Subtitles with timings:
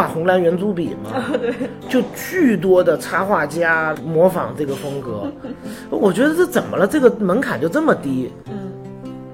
[0.00, 1.10] 画红蓝圆珠笔嘛？
[1.90, 5.30] 就巨多的插画家模仿这个风格，
[5.90, 6.86] 我觉得这怎么了？
[6.86, 8.32] 这个门槛就这么低？
[8.50, 8.72] 嗯，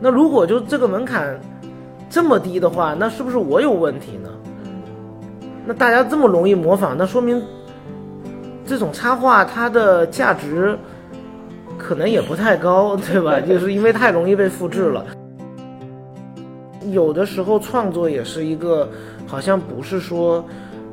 [0.00, 1.39] 那如果就这个门槛
[2.11, 4.29] 这么低的话，那是不是我有问题呢？
[5.64, 7.40] 那大家这么容易模仿，那说明
[8.64, 10.76] 这种插画它的价值
[11.79, 13.40] 可能也不太高，对吧？
[13.40, 15.07] 就是因为太容易被复制了。
[16.90, 18.89] 有的时候创作也是一个，
[19.26, 20.45] 好像不是说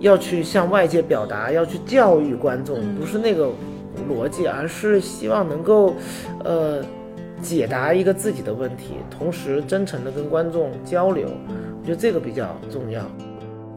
[0.03, 3.47] 要去向外界表达，要去教育观众，不是那个
[4.09, 5.95] 逻辑，而是希望能够，
[6.43, 6.83] 呃，
[7.41, 11.29] 解答一个自己的问题，同时真诚的跟观众交流。
[11.79, 13.01] 我觉得这个比较重要。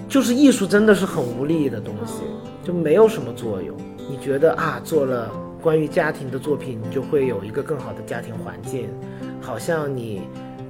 [0.08, 2.24] 就是艺术真的是很无力的东西，
[2.64, 3.76] 就没有什么作用。
[4.10, 5.30] 你觉得啊，做了
[5.62, 8.88] 关于家庭的作品，你就会有一个更好的家庭环境，
[9.40, 10.22] 好像你。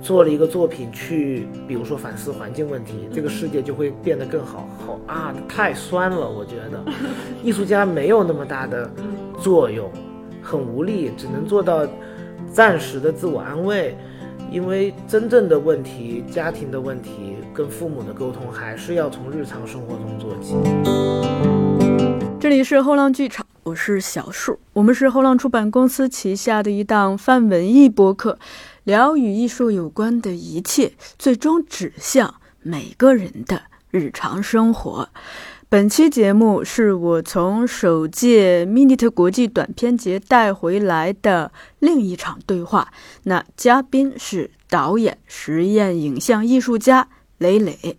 [0.07, 4.69] 做了一个作品去，比如说反思环境问题，这个世界就会变得更好。
[4.87, 6.81] 好啊，太酸了，我觉得，
[7.43, 8.89] 艺术家没有那么大的
[9.41, 9.91] 作用，
[10.41, 11.85] 很无力，只能做到
[12.53, 13.99] 暂时的自我安慰。
[14.49, 20.55] 因为真正的问题，家庭的问题，跟父母的沟通，还是要从日常生活中做起。
[22.39, 28.39] 这里是后浪剧场，我是小树，我们是后浪出版公司旗下的一档泛文艺播客。
[28.87, 35.09] 聊与艺术有关的一切，最终指向每个人的日常生活。
[35.69, 42.93] 本期节目是我从首届 Minute 国际短片节带回来的另一场对话。
[43.25, 47.99] 那嘉宾是导演、实验影像艺术家雷磊。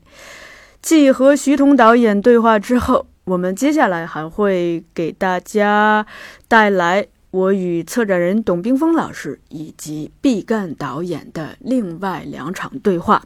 [0.82, 6.06] 继和徐彤导演对话之后，我们接下来还会给大家
[6.47, 7.08] 带来。
[7.32, 13.22] 我与策展人董冰峰老师以及毕赣导演的另外两场对话，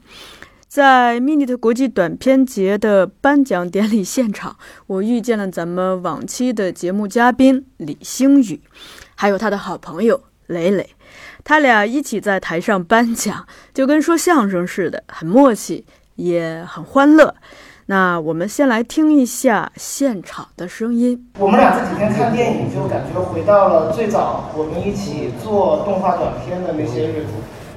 [0.68, 4.58] 在 Minute 国际短片节的颁奖典礼现场，
[4.88, 8.60] 我遇见了咱们往期的节目嘉宾李星宇，
[9.16, 10.90] 还有他的好朋友磊磊，
[11.44, 15.86] 他俩一起在台上颁奖，就跟说相声似的，很默契，
[16.16, 17.36] 也很欢乐。
[17.88, 21.28] 那我们先来听一下现场的声音。
[21.40, 27.34] 我们俩这几天看电影，就感觉回到了最早我们一起做动画短片的那些日子。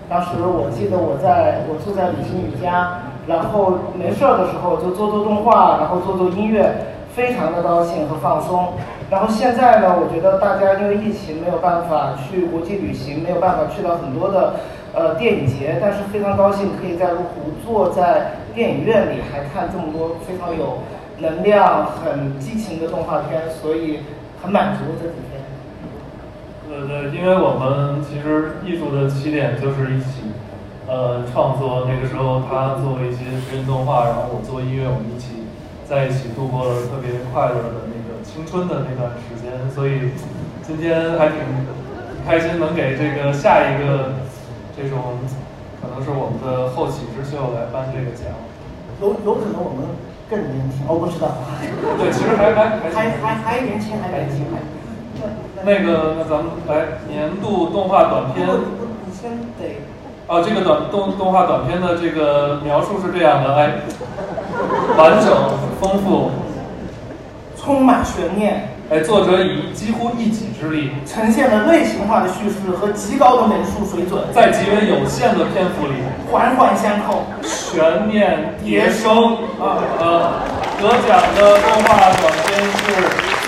[0.09, 6.71] 当时我记得我在我住在李星宇家，然后没事儿的时候就做做动画，然后做做音乐，
[7.15, 8.75] 非常的高兴和放松。
[9.11, 14.55] 然后现在呢，我觉得大家因为疫情没有办法去国际旅行，没有办法去到很多的。
[14.95, 20.85] 呃，电影节，但是非常高兴可以在芜湖坐在电影院里，还看这么多非常有
[21.19, 23.99] 能量、很激情的动画片，所以
[24.41, 25.43] 很满足这几天。
[26.69, 30.31] 对对，因为我们其实艺术的起点就是一起，
[30.87, 31.89] 呃，创作。
[31.89, 35.43] 那个时候他做一些实验动画，然后我做音乐，我们一起
[35.85, 39.69] 在一起度过了特别快乐的那个青春的那段时间。
[39.75, 40.13] 所以
[40.63, 41.39] 今天还挺
[42.25, 44.23] 开心，能给这个下一个。
[44.77, 45.19] 这种
[45.81, 48.27] 可能是我们的后起之秀来颁这个奖，
[49.01, 49.87] 有有可能我们
[50.29, 51.29] 更年轻，我不知道。
[51.99, 54.59] 对，其实还还还还还年轻，还年轻，还。
[55.65, 58.47] 那个，那咱们来年度动画短片。
[59.07, 59.81] 你先得。
[60.27, 63.81] 哦，这个短动动画短片的这个描述是这样的，哎，
[64.97, 65.33] 完整
[65.81, 66.31] 丰富，
[67.57, 68.74] 充满悬念。
[68.91, 75.95] 哎，作者以几乎一己之力呈现了类型化的叙事和极高的美术水准，在极为有限的篇幅里
[76.31, 79.37] 环环相扣，全面迭生。
[79.59, 80.43] 啊呃，
[80.79, 82.93] 得奖的动画短片是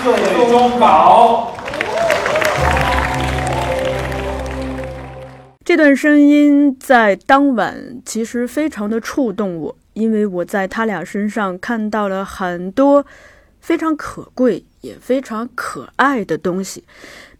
[0.35, 1.53] 《最终稿》。
[5.63, 13.05] 这段声音在当晚其实非常的触动我，因为我在他俩身上看到了很多
[13.67, 14.63] 非常可贵。
[14.81, 16.81] 也非常可爱的东西，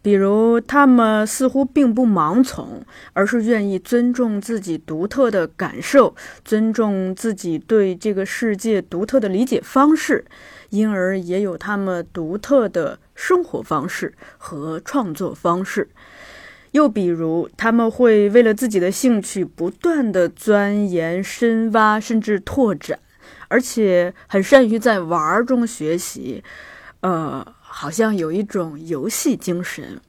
[0.02, 2.84] 比如他们似乎并不盲从，
[3.14, 6.14] 而是愿意尊重自己独特的感受，
[6.44, 10.26] 尊重自己对这个世界独特的理解方式，
[10.68, 15.88] 因而也有他们独特的生活方式和创作方式。
[16.72, 22.98] 又比如，他们会为了自己的兴趣不断的钻研、深挖，甚至拓展，
[23.48, 26.42] 而且很善于在玩儿中学习。
[27.00, 30.00] 呃，好像有一种游戏精神，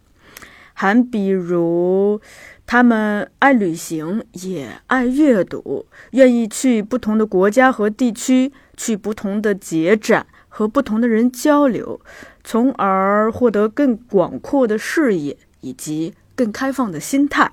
[0.73, 2.19] 还比如
[2.65, 12.01] 他们爱旅行，也爱阅读，愿意去不同的国家和地区，去不同的节展，和不同的人交流，
[12.43, 17.51] 从而获得更广阔的视野以及更开放的心态。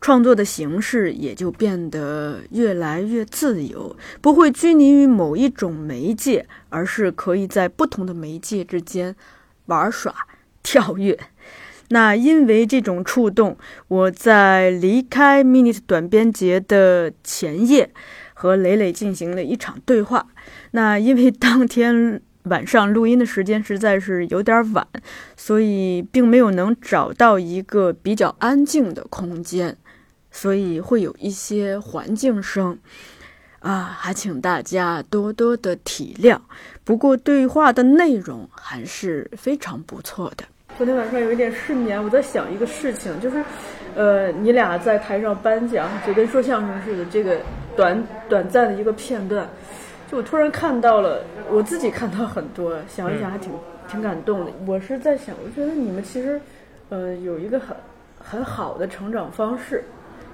[0.00, 9.14] 创作的形式也就变得越来越自由，不会拘泥于某一种媒介，而是可以在不同的媒介之间
[9.66, 10.14] 玩耍、
[10.62, 11.18] 跳跃。
[11.90, 13.56] 那因为这种触动，
[13.88, 17.90] 我在离开 Minute 短编节的前夜，
[18.34, 20.26] 和磊磊进行了一场对话。
[20.72, 24.86] 那因为当天晚上录音的时间实在是有点晚，
[25.34, 29.76] 所以并没有能找到一个比较安静的空间，
[30.30, 32.78] 所以会有一些环境声，
[33.60, 36.38] 啊，还请大家多多的体谅。
[36.84, 40.44] 不过对话的内容还是非常不错的。
[40.76, 43.42] 昨天晚上有一点失眠，我在想一个事情，就是，
[43.96, 47.40] 呃，你俩在台上颁奖，就跟说相声似的，这个
[47.76, 49.48] 短短暂的一个片段，
[50.08, 53.52] 就我突然看到了，我自己看到很多，想一想还挺
[53.88, 54.52] 挺感动的。
[54.66, 56.40] 我是在想，我觉得你们其实，
[56.90, 57.76] 呃，有一个很
[58.20, 59.82] 很好的成长方式，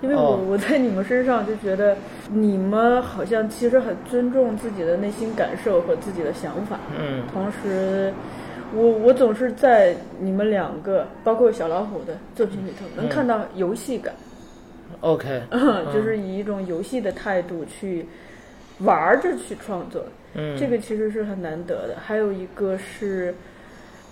[0.05, 1.97] 因为我我在你们身上就觉得，
[2.31, 8.13] 你们好像其实很尊重自己的内心感受和自己的想法，嗯，同时。
[8.77, 14.13] 我我总是在你们两个，包括小老虎的作品里头，能看到游戏感。
[15.01, 18.05] OK，嗯 就是以一种游戏的态度去
[18.81, 21.95] 玩着去创作，嗯，这个其实是很难得的。
[22.05, 23.33] 还有一个是，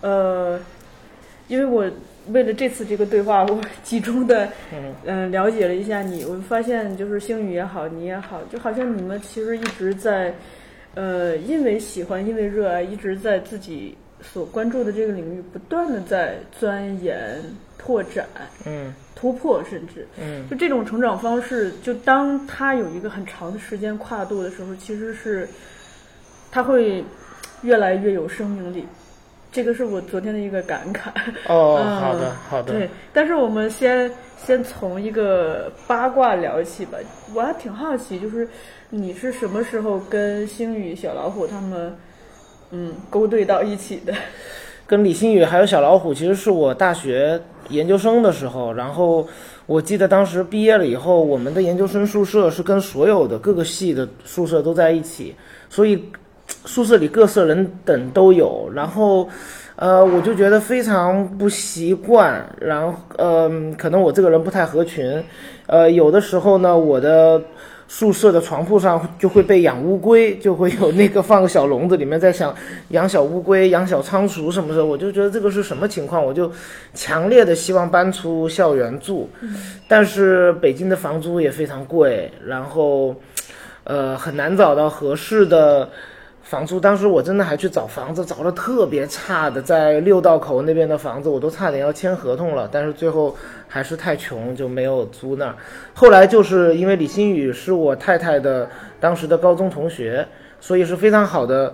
[0.01, 0.61] 呃，
[1.49, 1.85] 因为我
[2.29, 4.49] 为了这次这个对话，我集中的
[5.05, 10.35] 嗯、了解了一下你，我发现就是星宇也好，你也好，就好像你们其实一直在，
[10.95, 13.97] 呃，因为喜欢，因为热爱，一直在自己。
[14.25, 17.43] 所关注的这个领域，不断的在钻研、
[17.77, 18.25] 拓展、
[18.65, 25.49] 嗯、突破，甚至，嗯，就这种成长方式，就当它有一个很长的时间跨度的时候，其实是，
[26.53, 27.03] 它会
[27.63, 28.87] 越来越有生命力。
[29.53, 31.11] 这个是我昨天的一个感慨。
[31.47, 32.73] 哦，嗯、好的，好的。
[32.73, 34.11] 对，但是我们先
[34.43, 36.97] 先从一个八卦聊起吧。
[37.35, 38.49] 我还挺好奇，就是
[38.89, 41.95] 你是什么时候跟星宇、小老虎他们？
[42.75, 44.15] 嗯，勾兑到一起的，
[44.89, 47.39] 跟李星宇还有小老虎，其实是我大学
[47.69, 48.73] 研究生的时候。
[48.73, 49.29] 然后
[49.67, 55.37] 我记得当时毕业了以后，我们的研究生宿舍是跟所有的各个系的宿舍都在一起，
[55.69, 56.03] 所以
[56.65, 58.71] 宿舍里各色人等都有。
[58.75, 59.29] 然后，
[59.77, 62.45] 呃，我就觉得非常不习惯。
[62.61, 65.23] 然后，嗯、可能我这个人不太合群。
[65.67, 67.41] 呃，有的时候呢，我的。
[67.89, 72.55] 宿舍的床铺上就会被养乌龟，就会有那个放个小笼子，里面在想
[72.89, 74.83] 养小乌龟、养小仓鼠什么的。
[74.83, 76.51] 我就觉得这个是什么情况，我就
[76.95, 79.29] 强烈的希望搬出校园住。
[79.87, 83.15] 但是北京的房租也非常贵，然后
[83.85, 85.91] 呃很难找到合适的
[86.53, 86.79] 房租。
[86.79, 93.35] 当时我真的还去找房子，找了特别差的，在六道口那边的房子，我都差点要签合同了，但是最后。
[93.75, 95.57] 还是太穷，就没有租那儿。
[95.95, 98.69] 后来就是因为李新宇是我太太的
[99.01, 100.29] 当时的高中同学，
[100.61, 101.73] 所以是非常好的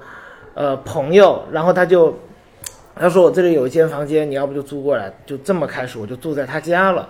[0.54, 1.42] 呃朋友。
[1.50, 2.16] 然后他就
[2.94, 5.12] 他说我这里有一间房间，你要不就租过来？
[5.26, 7.08] 就这么开始，我就住在他家了。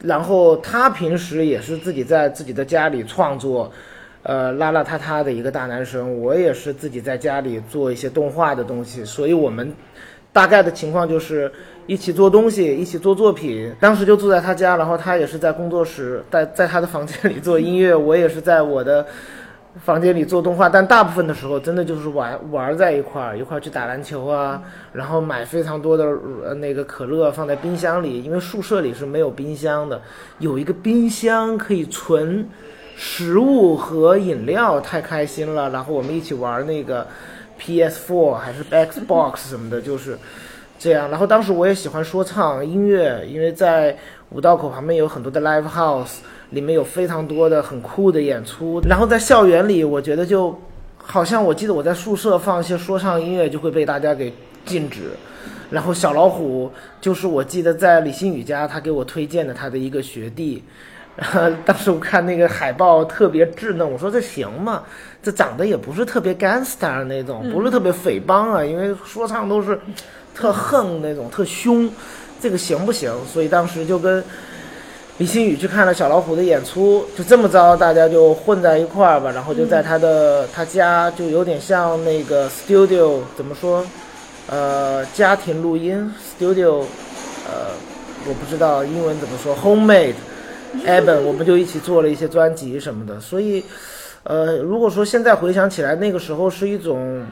[0.00, 3.70] 然后他平时也是自己在自己的家里创作，
[4.26, 6.20] 呃邋邋遢遢的一个大男生。
[6.20, 9.72] 我也是自己在家里做一些动画的东西，所以我们
[10.32, 11.50] 大概的情况就是。
[11.88, 13.72] 一起做东西，一起做作品。
[13.78, 19.06] 当时就住在他家，然后他也是在工作室，在在他的房间里做音乐，我也是在我的
[19.84, 20.68] 房间里做动画。
[20.68, 24.60] 但大部分的时候，真的就是玩玩在一块儿，一块儿去打篮球啊，
[24.92, 26.04] 然后买非常多的
[26.44, 30.02] 呃那个可乐放在冰箱里，因为宿舍里是没有冰箱的，
[30.40, 32.48] 有一个冰箱可以存
[32.96, 35.70] 食物和饮料，太开心了。
[35.70, 37.06] 然后我们一起玩那个
[37.60, 40.18] PS4 还是 Xbox 什么的，就是。
[40.78, 43.96] 这样，然后当时我也喜欢说唱音乐，因为在
[44.28, 46.18] 五道口旁边有很多的 live house，
[46.50, 48.78] 里面有非常多的很酷的演出。
[48.86, 50.54] 然后在校园里，我觉得就
[50.98, 54.30] 好像我记得我在宿舍放一些说唱音乐就会被大家给
[54.66, 55.04] 禁止。
[55.70, 60.62] 然后小老虎就是我记得在李新宇家，他给我推荐的他的一个学弟。
[61.16, 64.82] 然 后当时我看那个海报特别稚嫩，我说这行吗？
[65.22, 69.78] 这长得也不是特别 gangster 那种，不是特别匪帮啊，因为说唱都是。
[70.38, 71.90] 特横那种，特凶，
[72.38, 73.10] 这个行不行？
[73.24, 74.22] 所以当时就跟
[75.16, 79.30] 李新宇去看了小老虎的演出，就这么着，大家就混在一块儿吧。
[79.30, 83.82] 然后就在他的他家，就有点像那个 studio，怎么说？
[84.48, 86.82] 呃，家庭录音 studio，
[87.48, 87.72] 呃，
[88.28, 90.12] 我不知道英文怎么说，homemade
[90.86, 93.20] album，我们就一起做了一些专辑什么的。
[93.20, 93.62] 所以，
[94.22, 97.24] 呃，如果说现在回想起来，那个时候是一种，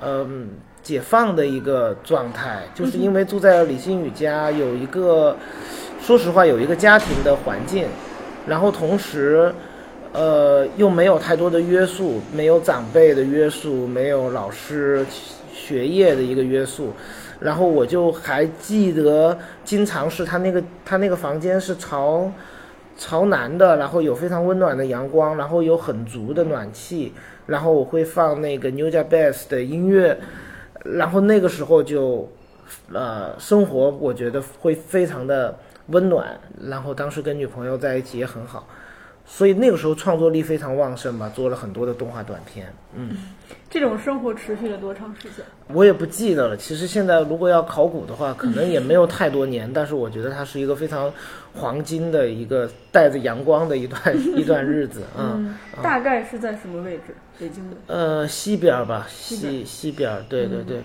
[0.00, 0.48] 嗯。
[0.82, 5.36] 解放的一个状态，就是因为住在李新宇家，有一个
[6.04, 7.86] 说实话有一个家庭的环境，
[8.48, 9.54] 然后同时，
[10.12, 15.06] 呃，又没有太多的约束，没有长辈的约束，没有老师
[15.54, 16.92] 学业的一个约束，
[17.42, 22.30] 然后我就还记得，经常是他那个他那个房间是朝
[22.96, 27.12] 朝南的，然后有非常温暖的阳光，然后有很足的暖气，
[27.46, 30.16] 然后我会放那个 New jabass 的音乐，
[30.84, 32.30] 然后那个时候就，
[32.92, 35.58] 呃，生活我觉得会非常的
[35.88, 38.68] 温暖，然后当时跟女朋友在一起也很好，
[39.26, 43.16] 所以那个时候创作力非常旺盛吧，做了很多的动画短片，嗯。
[43.72, 45.42] 这种生活持续了多长时间？
[45.68, 46.54] 我也不记得了。
[46.54, 51.10] 其实现在如果要考古的话，可能也没有太多年， 但是我觉得它是一个非常
[51.54, 53.98] 黄金的一个带着阳光的一段
[54.36, 55.32] 一段日子啊。
[55.36, 57.16] 嗯，大概是在什么位置？
[57.40, 57.76] 北京的？
[57.86, 60.82] 呃，西边儿吧，西西西边儿，对对对，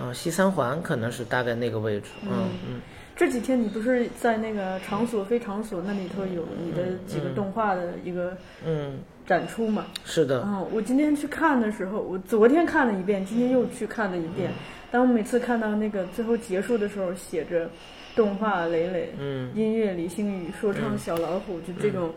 [0.00, 2.80] 嗯，西三环可能是大概那个位置，嗯嗯。
[3.14, 9.00] 这几天你不是在那个场所非场所那里头有你的几个动画的一个嗯
[9.30, 9.86] 展出嘛？
[10.04, 10.42] 是的。
[10.44, 14.50] 嗯，我今天去看的时候，我昨天看了一遍，今天又去看了一遍。
[14.90, 17.70] 当我每次看到那个最后结束的时候，写着
[18.16, 22.12] 动画磊磊，嗯，音乐李星宇，说唱小老虎，就这种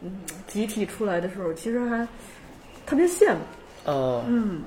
[0.00, 0.10] 嗯
[0.46, 2.08] 集体出来的时候，其实还
[2.86, 3.92] 特别羡慕。
[3.92, 4.24] 哦。
[4.26, 4.62] 嗯。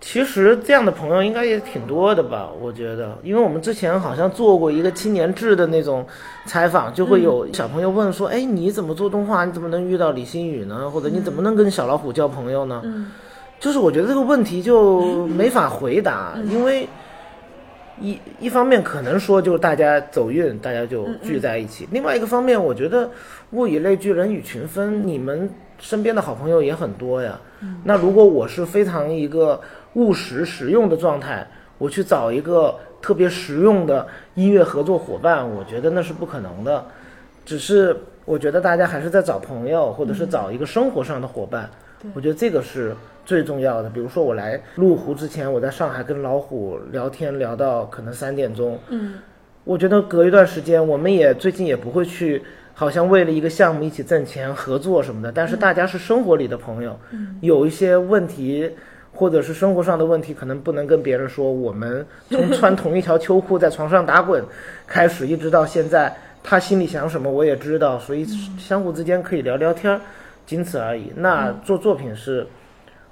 [0.00, 2.48] 其实这样的朋友应该也挺多的吧？
[2.60, 6.06] 我觉得，因为我们之前好像做过一个青年志的那种
[6.46, 9.44] 采访，就会有小朋友问说：“哎，你怎么做动画？
[9.44, 10.88] 你怎么能遇到李星宇呢？
[10.88, 13.10] 或者你怎么能跟小老虎交朋友呢？”嗯，
[13.58, 16.88] 就是我觉得这个问题就没法回答，因为
[18.00, 23.10] 一一方面可能说就是大家走运，大家就聚在一起；另外一个方面，我觉得
[23.50, 27.40] 物以类聚，人以群分，你们身边的好朋友也很多呀。
[27.84, 29.60] 那如果我是非常一个。
[29.94, 31.44] 务实实用的状态，
[31.78, 36.84] 我去找一个特别实用的音乐合作伙伴，我觉得那是不可能的。
[37.44, 41.68] 只是我觉得大家还是在找朋友，或者是找一个生活上的伙伴。
[42.14, 42.94] 我觉得这个是
[43.24, 43.88] 最重要的。
[43.88, 48.78] 比如说我来麓湖之前，我在上海跟老虎聊天聊到可能三点钟。
[48.90, 49.14] 嗯，
[49.64, 52.44] 我觉得隔一段时间，我们也最近也不会去，
[52.78, 55.32] 好像为了一个项目一起挣钱合作什么的。
[55.32, 56.96] 但是大家是生活里的朋友，
[57.40, 58.70] 有一些问题。
[59.10, 61.50] 或者是生活上的问题，可能不能跟别人说。
[61.50, 64.44] 我们从穿同一条秋裤在床上打滚
[64.86, 68.24] 开始，一直到现在，他心里想什么我也知道，所以
[68.58, 70.00] 相互之间可以聊聊天，
[70.46, 71.10] 仅此而已。
[71.16, 72.46] 那做作品是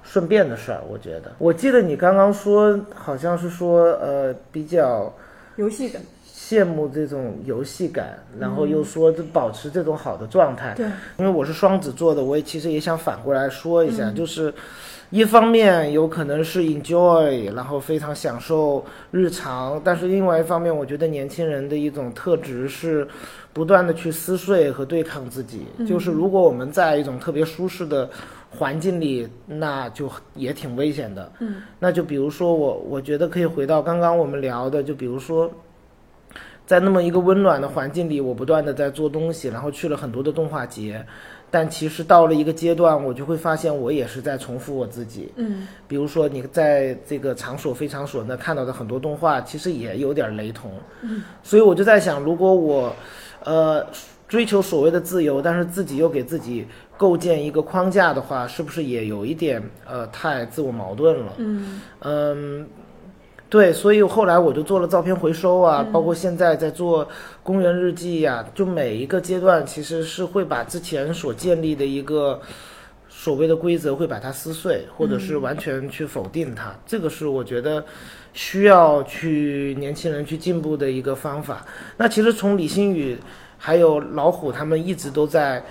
[0.01, 1.33] 顺便的事儿，我觉得。
[1.39, 5.13] 我记得你刚刚说，好像是说，呃，比较
[5.57, 6.01] 游戏感，
[6.47, 10.73] 羡慕这种游戏感，然后又说保持这种好的状态。
[10.75, 10.85] 对，
[11.17, 14.53] 因为我是双子座的，我也其实也想反过来说一下，就是。
[15.09, 23.07] 一方面有可能是 enjoy，然后非常享受日常，但是另外一方面，我觉得年轻人的一种特质是
[23.53, 25.65] 不断的去撕碎和对抗自己。
[25.87, 28.09] 就是如果我们在一种特别舒适的
[28.49, 31.31] 环境里，那就也挺危险的。
[31.39, 35.49] 嗯，那就比如说我，我觉得可以回到刚刚我们聊的，就比如说，
[36.67, 41.03] 在那么一个温暖的环境里，我不断的在做东西，然后去了很多的动画节。
[41.49, 45.31] 但其实到了一个阶段，我就会发现我也是在重复我自己。
[45.37, 50.69] 嗯，比如说你在这个场所非场所那看到的很多动画，其实也有点雷同。
[51.01, 52.93] 嗯，所以我就在想，如果我，
[53.45, 53.87] 呃，
[54.27, 61.33] 追求所谓的自由，但是自己又给自己构建一个框架的话，是不是也有一点呃太自我矛盾了？
[61.37, 62.67] 嗯嗯。
[63.49, 67.07] 对，所以后来我就做了照片回收啊，包括现在在做
[67.41, 72.41] 公园日记呀，就每一个阶段其实是会把之前所建立的一个
[73.07, 76.75] 所谓的规则会把它撕碎，或者是完全去否定它。
[76.85, 77.85] 这个是我觉得
[78.33, 81.65] 需要去年轻人去进步的一个方法。
[81.95, 83.17] 那其实从李星宇
[83.57, 85.63] 还有老虎他们一直都在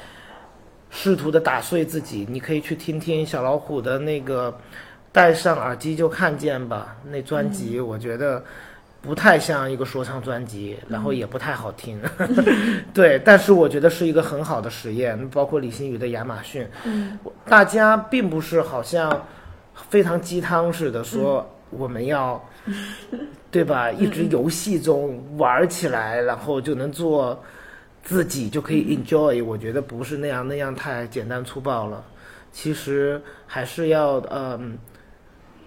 [0.88, 4.56] 试图的打碎自己，你可以去听听小老虎的那个。
[5.16, 8.44] 戴上耳机就看见吧，那专辑我觉得
[9.00, 11.98] 不太像一个说唱专辑，然后也不太好听，
[12.92, 15.26] 对，但是我觉得是一个很好的实验。
[15.30, 19.10] 包括李星宇的亚马逊，嗯，大家并不是好像
[19.88, 22.38] 非常鸡汤似的说我们要，
[23.50, 23.90] 对吧？
[23.90, 27.42] 一直游戏中玩起来，然后就能做
[28.02, 29.42] 自己就可以 enjoy。
[29.42, 32.04] 我觉得不是那样，那样太简单粗暴了。
[32.52, 34.76] 其实还是要嗯。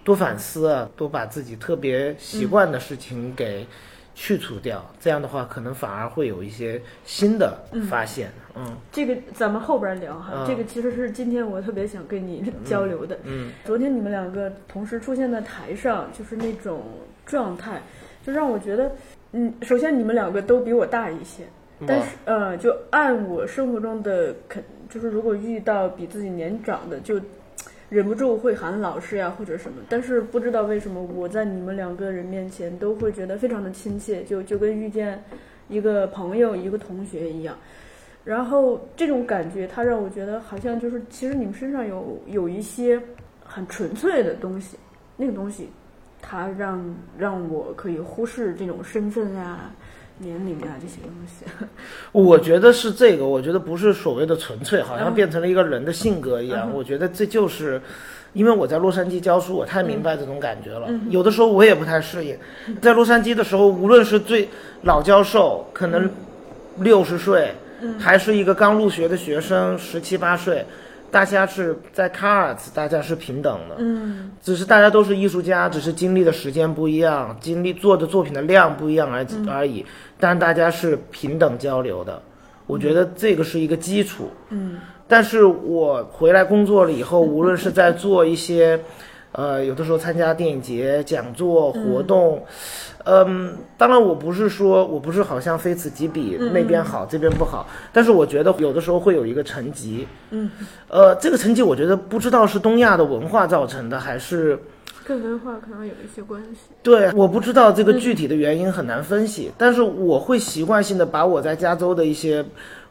[0.04, 3.66] 多反思啊，多把自己特别习惯的事情给
[4.14, 8.30] 去除掉，这样的话，可能反而会有一些新的发现。
[8.54, 10.44] 嗯，这个咱们后边聊哈。
[10.46, 13.18] 这个其实是今天我特别想跟你交流的。
[13.24, 16.82] 嗯，昨天你们两个同时出现在台上，就是那种
[17.24, 17.80] 状态，
[18.26, 18.92] 就让我觉得，
[19.32, 21.44] 嗯，首先你们两个都比我大一些，
[21.86, 27.18] 但是呃，就按我生活中的肯，就是如果遇到比自己年长的，就
[27.90, 29.82] 忍不住会喊老师呀或者什么。
[29.88, 35.22] 但是不知道为什么，我在你们两个人面前都会觉得非常的亲切，就就跟遇见
[35.68, 37.54] 一个朋友、一个同学一样。
[38.24, 43.00] 然后这种感觉，它让我觉得好像就是，其实你们身上有有一些
[43.44, 44.76] 很纯粹的东西，
[45.16, 45.68] 那个东西，
[46.22, 49.74] 它让让我可以忽视这种身份啊、
[50.20, 51.44] 年龄啊这些东西。
[52.12, 56.70] 我觉得是这个，我觉得不是所谓的纯粹，好像变成了一个人的性格一样。
[56.72, 57.80] 我觉得这就是，
[58.32, 60.88] 因为我在洛杉矶教书，我太明白这种感觉了。
[61.08, 62.36] 有的时候我也不太适应，
[62.80, 64.48] 在洛杉矶的时候，无论是最
[64.82, 66.08] 老教授，可能
[66.76, 67.54] 六十岁，
[67.98, 70.64] 还是一个刚入学的学生，十七八岁。
[71.12, 79.84] 大家是在 Cards，大家是平等的，嗯只是大家都是艺术家，只是经历的时间不一样，经历做的作品的量不一样而而已，
[80.20, 82.20] 但大家是平等交流的。
[82.66, 84.28] 我觉得这个是一个基础。
[84.50, 84.78] 嗯。
[85.08, 88.78] 但是我回来工作了以后，无论是在做一些，
[89.32, 92.44] 呃，有的时候参加电影节、讲座、活动，
[93.04, 100.48] 嗯，当然我不是说我不是好像非此即彼，那边好这边不好，但是我觉得有的时候会有一个层级，嗯，
[100.88, 104.56] 呃，这个层级我觉得不知道是东亚的文化造成的，还是
[105.10, 106.70] 跟文化可能有一些关系。
[106.84, 112.44] 对，我不知道这个具体的原因很难分析，但是我会习惯性的把我在加州的一些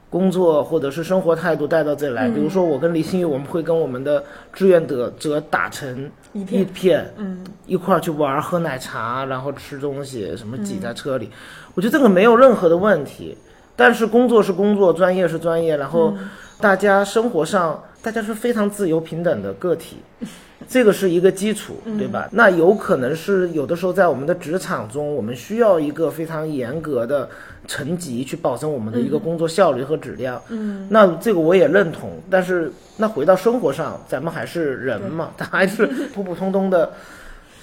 [0.09, 2.27] 工作或者是生活态度带到这里来。
[2.27, 4.21] 比如说，我跟李新宇，我们会跟我们的
[4.51, 11.29] 志愿者者打成一一片，嗯一块儿去玩儿、喝奶茶，然后吃东西，什么挤在车里，
[11.73, 13.37] 我觉得这个没有任何的问题。
[13.77, 16.13] 但是工作是工作，专业是专业，然后
[16.59, 19.97] 大家生活上大家是非常自由平等的个体，
[20.67, 22.27] 这个是一个基础，对吧？
[22.31, 27.29] 那有可能是有的时候在我们的职场中，我们需要一个非常严格的
[27.67, 30.41] 层级去保证我们的一个工作效率和质量。
[30.49, 36.91] 嗯，那这个我也认同，但是那回到生活上，咱们还是人嘛，他 还是普普通通的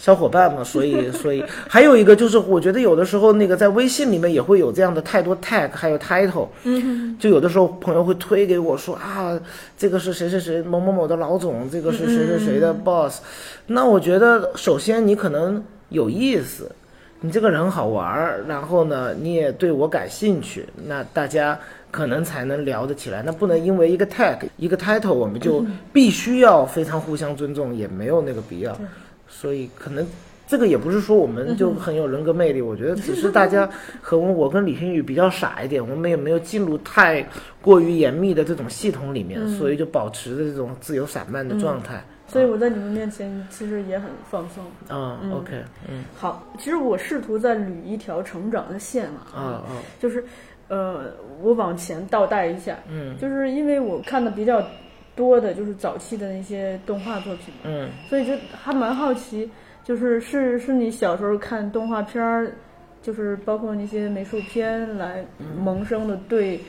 [0.07, 9.37] 小伙伴嘛，所以 所以还有一个就是，我觉得有的时候那个在微信里面也会有这样的太多 tag，还有 title，嗯就有的时候朋友会推给我说啊，
[9.77, 13.21] 这个是谁谁谁某某某的老总，这个是谁谁谁的 boss，
[13.67, 16.71] 那我觉得首先你可能有意思。
[17.21, 21.59] 你这个人好玩儿，然后呢，你也对我感兴趣，那大家
[21.91, 23.23] 可能才能聊得起来。
[23.25, 25.65] 那不能因为一个 tag、一个 title，我们就
[25.95, 28.79] 必须要非常互相尊重，也没有那个必要。
[29.29, 30.07] 所以可能
[30.47, 33.69] 这个也不是说我们就很有人格魅力，我觉得只是大家
[34.01, 37.27] 和我我跟李星宇比较傻一点，我们也没有进入太
[37.61, 42.03] 过于严密的这种系统里面，所以就保持着这种自由散漫的状态。
[42.29, 44.65] 所以我在你们面前其实也很放松。
[44.89, 46.05] 啊、o k 嗯。
[46.17, 49.71] 好，其实我试图在捋一条成长的线嘛，啊啊。
[50.01, 50.25] 就是，
[50.67, 51.05] 呃，
[51.41, 53.17] 我往前倒带一下，嗯。
[53.17, 54.61] 就是因为我看的比较
[55.17, 59.51] 多的就是早期的那些动画作品，嗯所以就还蛮好奇，
[59.83, 62.53] 就是是是你小时候看动画片儿，
[63.03, 65.25] 就是包括那些美术片来
[65.59, 66.61] 萌生的对，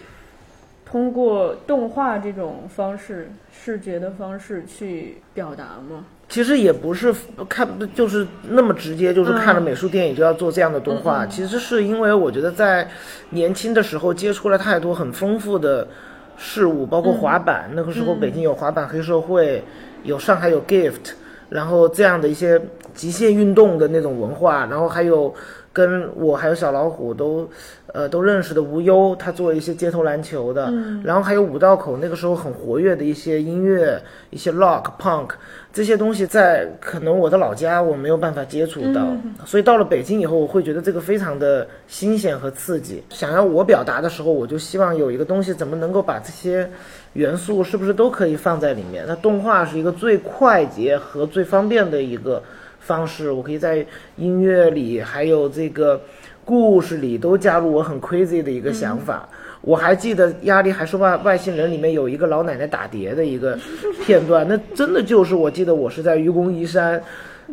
[0.86, 6.06] 通过动画这种方式、视觉的方式去表达吗？
[6.30, 7.14] 其实也不是
[7.48, 11.26] 看，就是那么直接，就是看了美术电影就要做这样的动画。
[11.26, 12.86] 其实是因为我觉得在
[13.30, 15.88] 年轻的时候接触了太多很丰富的
[16.38, 17.70] 事物，包括滑板。
[17.74, 19.64] 那个时候北京有滑板黑社会，
[20.04, 21.14] 有上海有 Gift，
[21.50, 22.62] 然后这样的一些
[22.94, 25.34] 极限运动的那种文化，然后还有
[25.78, 27.48] 跟我还有小老虎都
[27.94, 35.30] 呃都认识的无忧，他做一些街头篮球的，然后还有五道口那个时候很活跃的一些音乐，一些 rock punk
[35.72, 39.06] 这些东西，在可能我的老家我没有办法接触到，
[39.46, 43.04] 所以到了北京以后，我会觉得这个非常的新鲜和刺激。
[43.10, 46.68] 想要我表达的时候，我就希望有一个东西怎么能够把这些
[47.14, 49.06] 元素是不是都可以放在里面？
[49.08, 52.42] 那动画是一个最快捷和最方便的一个
[52.80, 53.86] 方式，我可以在
[54.16, 56.02] 音乐里还有这个
[56.46, 59.28] 故事里都加入我很 crazy 的一个想法。
[59.62, 63.58] 我还记得《压力还是外外星人》里面有一个老奶奶打碟的一个
[64.06, 67.02] 片段， 那真的就是我记得我是在愚公移山，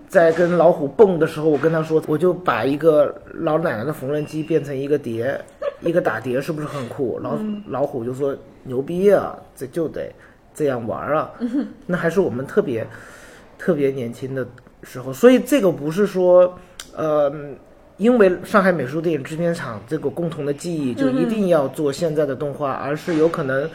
[0.06, 5.40] 在跟老虎蹦的时候，我跟他说，我就把一个老奶奶的缝纫机变成一个碟，
[5.80, 7.18] 一个打碟，是不是很酷？
[7.20, 10.12] 老老虎就说牛逼啊，这就得
[10.54, 11.32] 这样玩啊。
[11.86, 12.86] 那还是我们特别
[13.58, 14.46] 特别年轻的
[14.84, 16.58] 时候，所以这个不是说，
[16.96, 17.32] 呃。
[17.96, 23.70] 因为上海美术电影制片厂这个共同的记忆，就一定要做现在的动画，而是有可能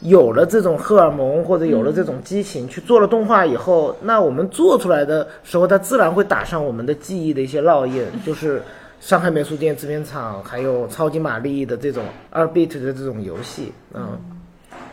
[0.00, 8.62] 有了这种荷尔蒙或者有了这种激情，去做了动画以后，那我们做出来的时候，它自然会打上我们的记忆的一些烙印，就是
[8.98, 14.18] 上海美术电影制片厂，还有超级玛丽的这种二 bit 的这种游戏，嗯，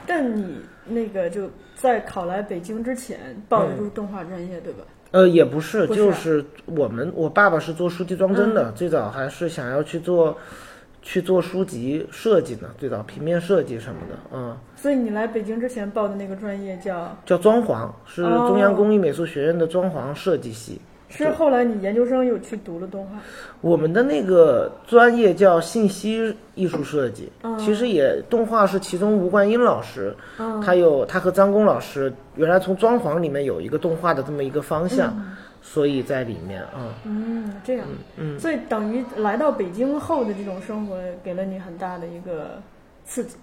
[0.06, 4.84] 但你那个就在考来北京之前报的就是动画专业，对吧？
[5.12, 6.02] 呃，也不是，不是。
[6.02, 10.38] 啊就是我们我爸爸是做书籍装帧的，最早还是想要去做
[11.02, 20.82] 去做书籍设计呢，最早平面设计什么的，嗯，所以你来北京之前报的那个专业叫，叫装潢，是哦中央工艺美术学院的装潢设计系。
[21.10, 21.30] 是。
[21.32, 23.18] 后来你研究生又去读了动画，
[23.62, 27.58] 我们的那个专业叫信息艺术设计，嗯。
[27.58, 30.16] 其实也动画是其中吴冠英老师，
[30.64, 35.14] 他有他和张工老师原来从装潢里面有一个动画的这么一个方向，
[35.62, 42.62] 所以在里面啊、嗯，这样，嗯所以等于来到北京后的这种生活，给了你很大的一个
[43.06, 43.36] 刺激。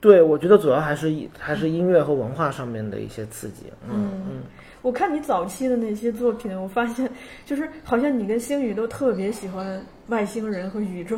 [0.00, 4.10] 对，我觉得主要还是以还是音乐和文化上面的一些刺激，嗯。
[4.28, 4.42] 嗯。
[4.82, 7.08] 我看你早期的那些作品， 我发现
[7.46, 11.16] 就是好像你跟星宇都特别喜欢外星人和宇宙。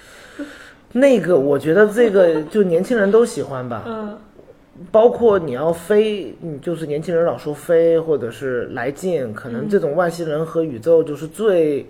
[0.92, 4.18] 那个，我觉得这个就年轻人都喜欢吧，嗯。
[4.92, 11.86] 包括你要飞，你就是年轻人老说飞或者是来劲，可能这种外星人和宇宙就是最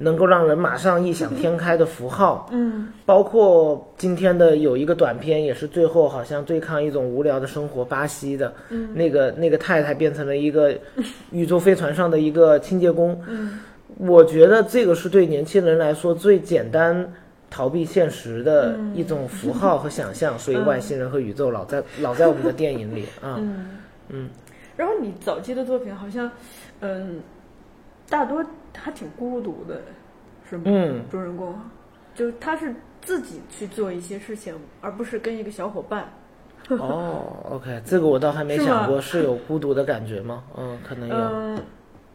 [0.00, 2.48] 能够让人马上异想天开的符号。
[2.50, 10.74] 嗯包括今天的有一个短片，也是最后好像对抗一种无聊的生活，巴西的，嗯那个那个太太变成了一个
[11.30, 13.20] 宇宙飞船上的一个清洁工。
[13.28, 13.60] 嗯
[13.98, 17.12] 我觉得这个是对年轻人来说最简单
[17.50, 23.36] 逃避现实的一种符号和想象， 所以外星人和宇宙老在老在我们的电影里啊。
[23.42, 23.66] 嗯
[24.08, 24.30] 嗯。
[24.76, 26.30] 然后你早期的作品好像，
[26.80, 27.20] 嗯，
[28.08, 28.42] 大多
[28.76, 29.80] 还挺孤独的，
[30.48, 30.62] 是吗？
[30.66, 31.54] 嗯，主人公
[32.14, 36.08] 就是他是自己去做一些事情，而不是跟一个小伙伴。
[36.68, 40.44] 哦，OK，这个我倒还没想过，是有孤独的感觉吗？
[40.56, 41.14] 嗯，可能有。
[41.14, 41.58] 嗯，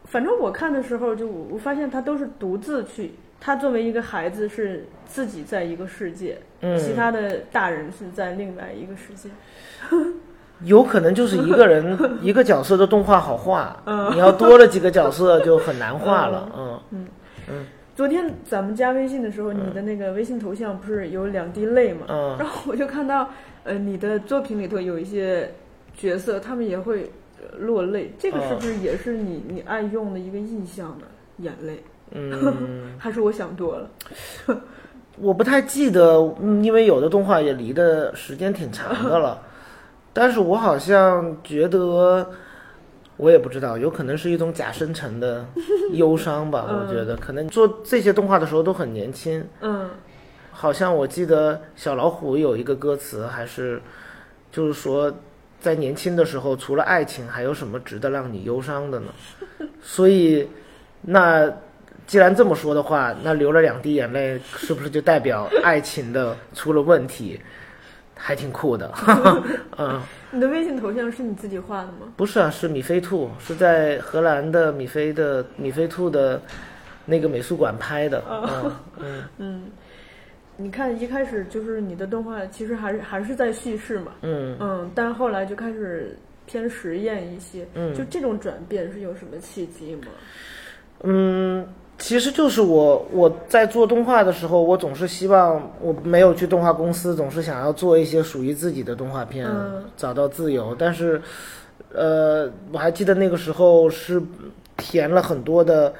[0.04, 9.28] 反正我看的时候，就我我发现他都是独自去，他作为一个孩子是自己在一个世界，嗯其他的大人是在另外一个世界。
[10.64, 14.10] 有可能就是一个人 一个角色的动画好画，嗯。
[14.14, 16.48] 你要多了几个角色就很难画了。
[16.56, 17.06] 嗯。
[17.48, 17.66] 嗯。
[17.94, 22.06] 昨天咱们加微信的时候，你的那个微信头像不是有两滴泪吗？
[22.08, 22.36] 嗯。
[22.38, 23.28] 然后我就看到，
[23.64, 25.50] 呃，你的作品里头有一些
[25.96, 31.06] 角色，他们也会呃落泪，这个是不是也是你你爱用的一个意象呢？
[31.38, 33.90] 眼泪，嗯， 还是我想多了？
[35.18, 39.40] 我不太记得，嗯因为有的动画也离的时间挺长的了，
[40.18, 42.26] 但是我好像觉得，
[43.18, 45.44] 我也不知道，有可能是一种假深沉的
[45.92, 46.64] 忧伤吧。
[46.66, 49.90] 我觉得可能做这些动画的时候都很年轻，嗯
[50.50, 53.78] 好像我记得小老虎有一个歌词，还是
[54.50, 55.12] 就是说，
[55.60, 59.08] 在年轻的时候，除了爱情，还有什么值得让你忧伤的呢？
[59.82, 60.48] 所以，
[61.02, 61.46] 那
[62.06, 67.38] 既然这么说的话，那流了两滴眼泪，是不是就代表爱情的出了问题？
[68.26, 68.92] 还挺酷的，
[69.78, 72.12] 嗯，你的微信头像是你自己画的吗？
[72.16, 76.42] 不是啊，是米菲兔，是在荷兰的米菲的米菲兔的
[77.04, 79.22] 那个美术馆拍的，嗯 嗯。
[79.38, 79.62] 嗯，
[80.56, 84.56] 你看一开始就是你的动画，其实还是还是在叙事嘛，嗯。
[84.58, 87.94] 嗯，但后来就开始偏实验一些，嗯。
[87.94, 90.08] 就这种转变是有什么契机吗？
[91.04, 91.64] 嗯，
[91.98, 100.76] 其实就是我我在做动画的时候，我总是希望我没有去动画公司，总是想要做一些属于自己的动画片，嗯找到自由。
[100.78, 101.20] 但是，
[101.94, 104.22] 呃，我还记得那个时候是
[104.76, 105.92] 填了很多的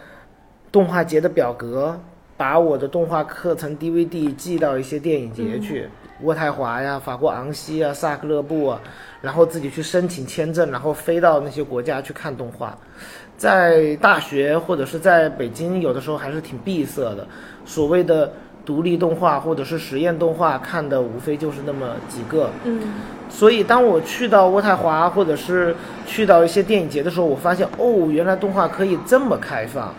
[0.71, 1.99] 动画节的表格，
[2.37, 5.89] 把我的动画课程 DVD 寄到一些电影节去，
[6.23, 8.81] 渥太华呀、法国昂西啊、萨克勒布啊，
[9.23, 12.79] 然后自己去申请签证，然后飞到那些国家去看动画。
[13.37, 17.27] 在大学或者是在北京，有的时候还是挺闭塞的。
[17.65, 18.33] 所谓的
[18.65, 22.51] 独立动画或者是实验动画，看的无非就是那么几个。
[22.65, 22.81] 嗯
[23.29, 25.75] 所以当我去到渥太华或者是
[26.07, 29.93] 去到一些电影节的时候，我发现哦，原来动画可以这么开放，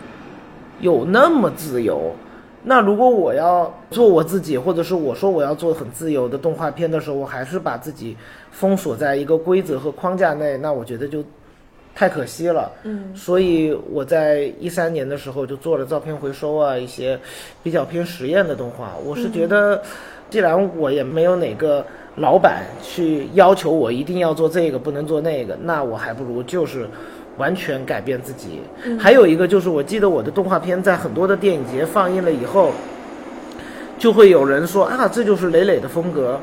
[0.80, 2.14] 有那么自由。
[2.64, 8.16] 那如果我要做我自己，或者是我说我要做很自由的动画片的时候，我还是把自己
[8.50, 11.22] 封锁在一个规则和框架内，那我觉得就
[11.98, 12.70] 太可惜了。
[12.84, 17.18] 嗯所以我在一三年的时候就做了照片回收啊，一些
[17.60, 18.94] 比较偏实验的动画。
[19.04, 19.82] 我是觉得，
[20.30, 21.84] 既然我也没有哪个
[22.14, 26.86] 老板去要求我一定要做这个，不能做那个，那我还不如就是
[27.36, 28.60] 完全改变自己。
[28.96, 32.70] 还有一个就是，我记得我的动画片在很多的电影节放映了以后，
[33.98, 36.38] 就会有人说啊，这就是磊磊的风格。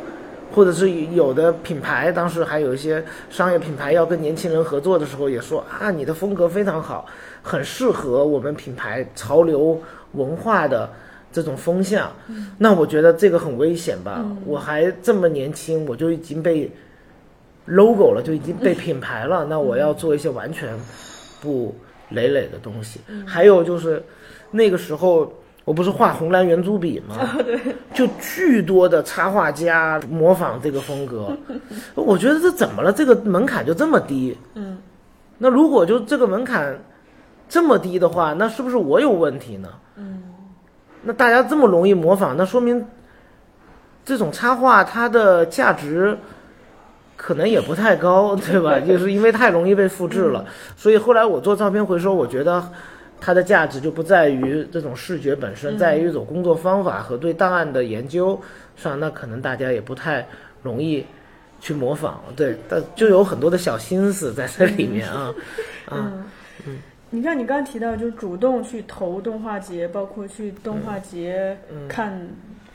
[0.56, 7.06] 或者是有的品牌，当时还有一些商业品牌要跟年轻人合作的时候，也说啊，你的风格非常好，
[7.44, 9.78] 很适合我们品牌潮流
[10.14, 10.90] 文化的
[11.30, 12.10] 这种风向，
[12.58, 14.26] 那我觉得这个很危险吧。
[14.46, 16.72] 我还这么年轻，我就已经被
[17.66, 19.44] logo 了，就已经被品牌了。
[19.52, 20.70] 那我要做一些完全
[21.42, 21.76] 不
[22.12, 23.02] 累累的东西。
[23.28, 24.02] 还有就是
[24.52, 25.34] 那个时候。
[25.66, 27.16] 我不是画红蓝圆珠笔吗？
[27.44, 27.60] 对，
[27.92, 31.36] 就巨多的插画家模仿这个风格，
[31.96, 32.94] 我觉得这怎么了？
[32.94, 34.38] 这个门槛就这么低？
[34.54, 34.78] 嗯，
[35.40, 36.80] 那如果就这个门槛
[37.50, 39.70] 这么低的话，那是不是我有问题呢？
[39.96, 40.22] 嗯，
[41.02, 42.86] 那大家这么容易模仿，那说明
[44.06, 46.16] 这种插画它的价值
[47.18, 48.80] 可能也不太高，对吧？
[48.86, 50.46] 就是因为太容易被复制了，
[50.78, 52.64] 所以后来我做照片回收，我觉得。
[53.26, 58.40] 它的价值就不在于这种视觉本身，在于一种工作方法和对档案的研究
[58.76, 59.00] 上。
[59.00, 60.24] 那可能大家也不太
[60.62, 61.04] 容易
[61.60, 65.34] 去模仿，对，但就有很多的小心思在这里面啊。
[65.90, 66.24] 嗯
[66.68, 66.78] 嗯，
[67.10, 71.58] 你看你刚刚提到，就是主动去投动画节，包括去动画节
[71.90, 72.16] 看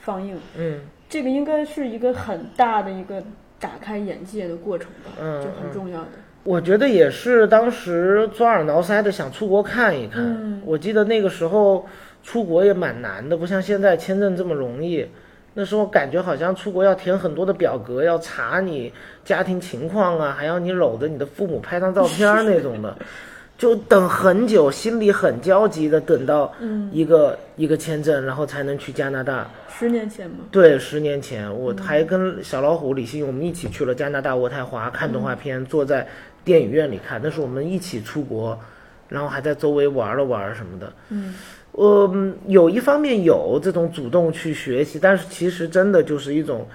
[0.01, 3.23] 放映，嗯，这个应该是一个很大的一个
[3.57, 6.09] 打开眼界的过程吧，嗯，就很重要的。
[6.43, 10.61] 我觉得也是，当时抓耳挠腮的想出国看一看。
[10.65, 11.85] 我记得那个时候
[12.23, 15.05] 出国也蛮难的，不像现在签证这么容易。
[15.53, 18.91] 那时候感觉好像出国要填很多的表格，要查你
[19.23, 22.97] 家庭情况啊，还要你搂着你的父母拍张照片那种的，
[23.57, 26.51] 就等很久，心里很焦急的等到
[26.91, 29.45] 一个一个签证，然后才能去加拿大。
[29.69, 30.37] 十年前吗？
[30.51, 36.07] 对，十年前我还跟小老虎李欣我们一起去了加拿大渥太华看动画片，坐在。
[36.43, 38.59] 电影院里看，那是我们一起出国，
[39.07, 40.93] 然后还在周围玩了玩什么的。
[41.09, 41.35] 嗯，
[41.73, 46.67] 呃，有一方面有这种主动去学习，但是其实真的就是一种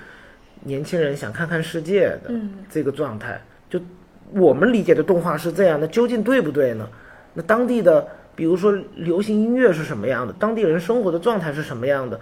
[0.62, 2.30] 年轻人想看看世界的
[2.70, 3.40] 这个状态。
[3.68, 3.80] 就
[4.32, 6.88] 我们理解的动画是这样，那究竟对不对呢？
[7.34, 10.32] 那当地的，比如说流行音乐是什么样的？
[10.38, 12.18] 当地人生活的状态是什么样的？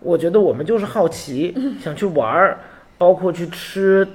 [0.00, 2.58] 我觉得我们就是好奇， 想去玩儿，
[2.96, 4.06] 包括去吃。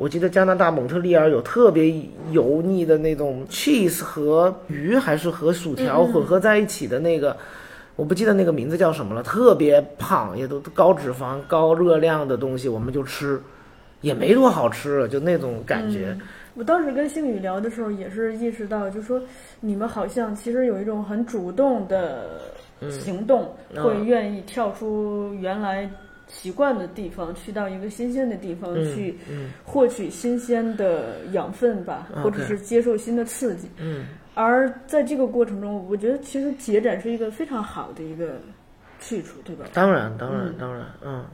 [0.00, 1.94] 我记得加拿大蒙特利尔有特别
[2.30, 7.36] 油腻的那种 cheese 和鱼还是和薯条混合在一起的那个，
[7.96, 13.38] 我不记得那个名字叫什么了，特别胖，也都高脂肪、高热量的东西，我们就吃，
[14.00, 16.16] 也没多好吃，就那种感觉。
[16.54, 19.20] 我当时跟星宇聊的时候，也是意识到，就说
[19.60, 22.40] 你们好像其实有一种很主动的
[22.88, 25.90] 行动，会愿意跳出原来。
[26.30, 29.18] 习惯的地方，去到一个新鲜的地方去
[29.64, 33.68] 获取新鲜的养分吧，或者是接受新的刺激。
[33.78, 38.40] 嗯，而在这个过程中，我觉得其实节展是一个非常好的一个
[39.00, 39.66] 去处，对吧？
[39.74, 41.24] 当然，当然，当然，嗯。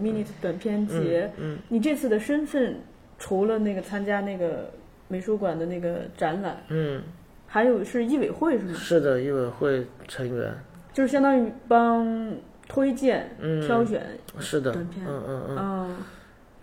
[0.00, 2.74] mini 短片节，嗯，你这次的身份
[3.18, 4.70] 除了那个参加那个
[5.06, 7.02] 美术馆的那个展览，嗯，
[7.46, 8.74] 还有是艺委会是吗？
[8.74, 10.50] 是的，艺委会成员，
[10.94, 12.06] 就是相当于帮。
[12.72, 14.02] 推荐、挑选
[14.38, 15.96] 是的，短片，嗯嗯嗯。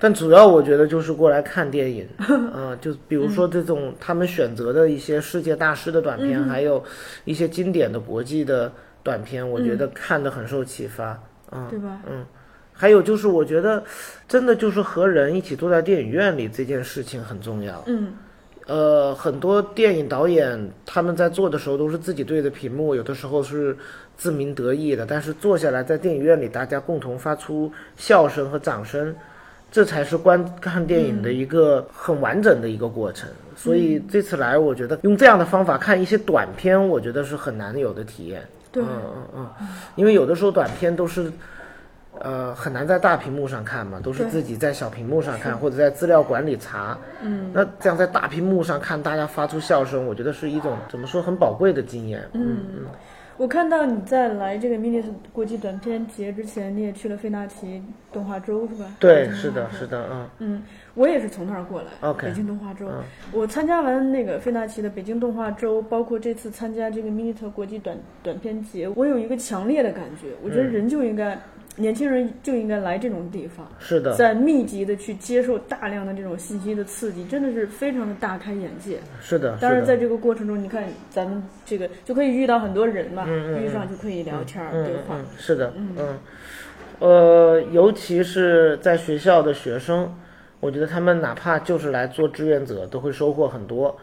[0.02, 6.84] 但主要我觉得就是过来看电影，嗯， 就比如说这种他们选择的一些世界大师的短片，还有
[7.26, 8.72] 一些经典的国际的
[9.04, 12.00] 短片，我觉得看的很受启发，嗯，对吧？
[12.10, 12.26] 嗯，
[12.74, 13.84] 还有就是我觉得
[14.28, 18.14] 真的就是和人一起坐在电影院里这件事情很重要，嗯。
[18.70, 23.76] 呃，很多电影导演他们在做的时候都是自己对着屏幕，有的时候是
[24.16, 25.08] 自鸣得意的。
[25.08, 29.16] 但是坐下来在电影院里，大家共同发出笑声和掌声，
[29.72, 33.28] 这才是观看电影的一个很完整的一个过程。
[33.56, 38.48] 所以这次来，我觉得用这样的方法看一些短片，我觉得是很难有的体验。
[38.72, 38.88] 对，嗯
[39.36, 41.32] 嗯嗯，因为有的时候短片都是。
[42.20, 46.98] 呃，很难在大屏幕上看嘛，都是自己在小屏幕上看，或者在资料馆里查。
[47.22, 52.22] 嗯，那这样在大屏幕上看，大家发出笑声，我觉得是一种怎么说很宝贵的经验。
[52.34, 52.86] 嗯嗯，
[53.38, 55.02] 我看到你在来这个 Mini
[55.32, 58.86] 国际短片节之前，你也去了费纳奇动画周是吧？
[59.00, 60.64] 对，是的，是的，嗯嗯，
[60.96, 61.88] 我也是从那儿过来。
[62.02, 62.86] OK，北京动画周，
[63.32, 71.40] 我参加完那个费纳奇的北京动画周，包括这次参加这个 Mini 国际短短片节，我有一个强烈的感觉，我觉得人就应该。
[71.80, 79.00] 年轻人就应该来这种地方，是的，在密集的去接受大量的这种信息的刺激，真的是非常的大开眼界。
[79.22, 85.16] 是的，当然在这个过程中，你看咱们这个就可以遇到很多人嘛，遇上就可以聊天对话。
[85.38, 86.20] 是的，嗯，
[87.00, 90.14] 呃，尤其是在学校的学生，
[90.60, 93.98] 我觉得他们哪怕就是来做志愿者，都会收获很多，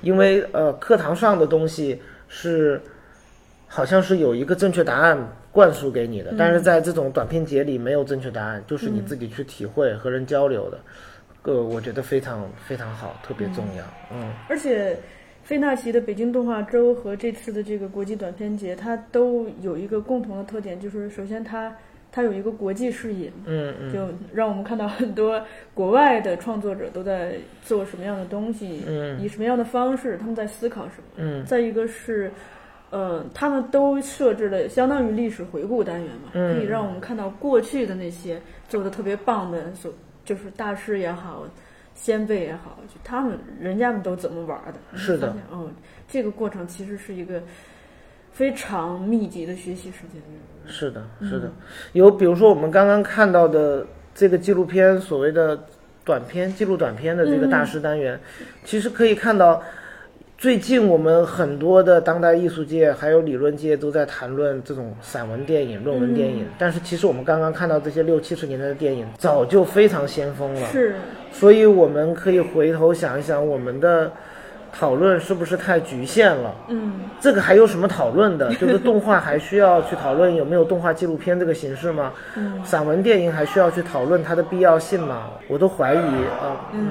[0.00, 2.80] 因为呃，课堂上的东西是
[3.66, 5.18] 好像是有一个正确答案。
[5.50, 10.78] 灌输给你的，但是在这种短片节里没有正确答案，就是你自己去体会和人交流的，
[11.42, 14.32] 呃，我觉得非常非常好，特别重要，嗯。
[14.48, 14.96] 而且
[15.42, 21.74] 费纳奇的北京动画周和这次的这个国际短片节，它都有一个共同的特点，就是首先它
[22.12, 23.92] 它有一个国际视野，嗯嗯。
[23.92, 29.18] 就让我们看到很多国外的创作者都在做什么样的东西，嗯。
[29.20, 31.04] 以什么样的方式，他们在思考什么。
[31.16, 31.44] 嗯。
[31.46, 32.30] 再一个是，
[32.90, 39.92] 呃，他们都设置了相当于历史回顾单元嘛，嗯可以让我们看到过去的那些做的特别棒的，所
[40.24, 41.44] 就是大师也好，
[41.94, 44.98] 先辈也好，就他们人家们都怎么玩的。
[44.98, 45.70] 是的嗯，哦，
[46.08, 47.42] 这个过程其实是一个
[48.32, 50.22] 非常密集的学习时间。
[50.66, 51.50] 是的，是的，
[51.92, 55.58] 有比如说我们刚刚看到的这个纪录片，所谓的
[56.04, 58.18] 短片记录短片的这个大师单元，
[58.64, 59.62] 其实可以看到，
[60.38, 70.68] 最近我们很多的当代艺术界还有理论界都在谈论这种散文电影、论文电影，但是其实我们刚刚看到这些六七十年代的电影，早就非常先锋了。
[70.68, 70.94] 是，
[71.32, 74.12] 所以我们可以回头想一想，我们的
[74.72, 76.54] 讨论是不是太局限了？
[76.68, 78.54] 嗯，这个还有什么讨论的？
[78.54, 82.12] 就是动画还需要去讨论有没有动画纪录片这个形式吗？
[82.36, 85.30] 嗯，散文电影还需要去讨论它的必要性吗？
[85.48, 86.70] 我都怀疑啊。
[86.72, 86.86] 嗯，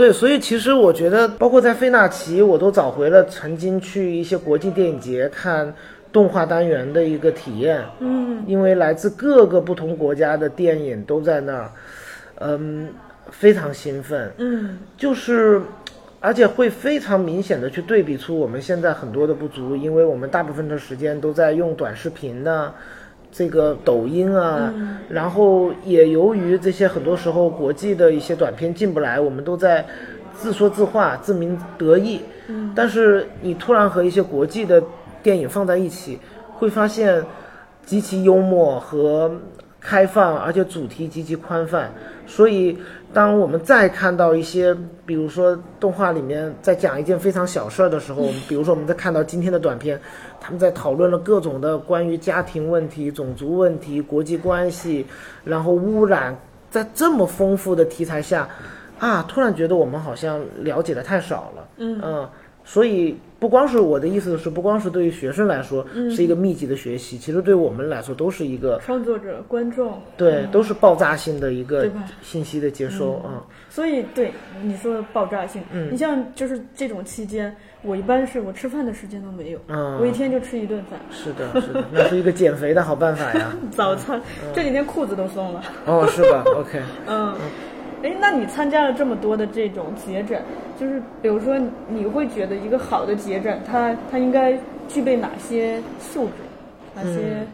[0.00, 5.74] 对，所以其实我觉得，包括在费纳奇，我都找回了曾经去一些国际电影节看
[6.10, 7.84] 动画单元的一个体验。
[7.98, 11.70] 嗯，因为来自各个不同国家的电影都在那儿，
[12.36, 12.88] 嗯，
[13.30, 14.32] 非常兴奋。
[14.38, 15.60] 嗯，就是，
[16.18, 22.72] 而且会非常明显的去对比出我们现在很多的不足，因为我们大部分的时间都在用短视频呢、
[23.32, 24.72] 这个抖音啊，
[25.08, 29.84] 然后也由于这些很多时候国际的一些短片进不来，我们都在
[30.34, 32.20] 自说自话、自鸣得意。
[32.48, 34.82] 嗯，但是你突然和一些国际的
[35.22, 36.18] 电影放在一起，
[36.52, 37.24] 会发现
[37.86, 39.30] 极其幽默和
[39.80, 41.92] 开放，而且主题极其宽泛。
[42.26, 42.76] 所以，
[43.12, 50.00] 当我们再看到一些，比如说动画里面在讲一件非常小事儿的时候， 比如说我们在看到今天的短片，
[50.40, 55.04] 他们在讨论了各种的关于家庭问题、种族问题、国际关系，
[55.44, 56.36] 然后污染，
[56.70, 58.48] 在这么丰富的题材下，
[58.98, 61.68] 啊，突然觉得我们好像了解的太少了。
[61.78, 62.28] 嗯
[62.62, 73.42] 所以不光是我的意思是，不光是对于学生来说是一个密集的学习，其实对我们来说都是一个创作者、观众，对，都是爆炸性的一个信息的接收啊。
[73.70, 74.30] 所以对
[74.62, 75.90] 你说的爆炸性，嗯。
[75.90, 79.98] 你像就是这种期间，我一般是我吃饭的时间都没有，嗯。
[79.98, 83.52] 我一天就吃一顿饭，是的，是的， 那是一个减肥的好办法呀。
[83.72, 84.20] 早餐、
[84.54, 87.34] 这几天裤子都松了，哦，是吧？OK， 嗯。
[88.02, 90.42] 哎，那你参加了这么多的这种节展，
[90.78, 91.58] 就是比如说，
[91.88, 94.58] 你会觉得一个好的节展，它它应该
[94.88, 96.32] 具备哪些素质，
[96.94, 97.46] 哪些嗯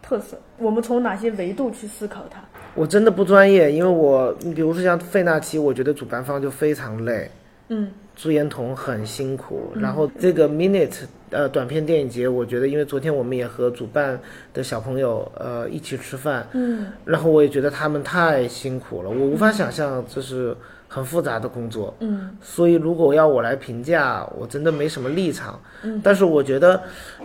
[0.00, 0.38] 特色？
[0.58, 2.40] 我们从哪些维度去思考它？
[2.76, 7.28] 我真的不专业，因为我，你比如说像费纳奇，我觉得主办方就非常累，
[7.68, 14.20] 嗯朱延彤很辛苦，然后这个 Minute 呃短片电影节，我觉得因为昨天我们也和主办
[14.52, 20.54] 的小朋友呃一起吃饭，嗯然后我也觉得他们太辛苦了，我无法想象这是
[20.86, 21.96] 很复杂的工作。
[22.00, 25.58] 嗯所以如果要我来评价，我真的没什么立场。
[25.82, 26.78] 嗯，但是我觉得，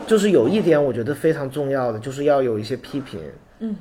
[0.08, 3.20] 就是有一点我觉得非常重要的，就是要有一些批评。
[3.60, 3.76] 嗯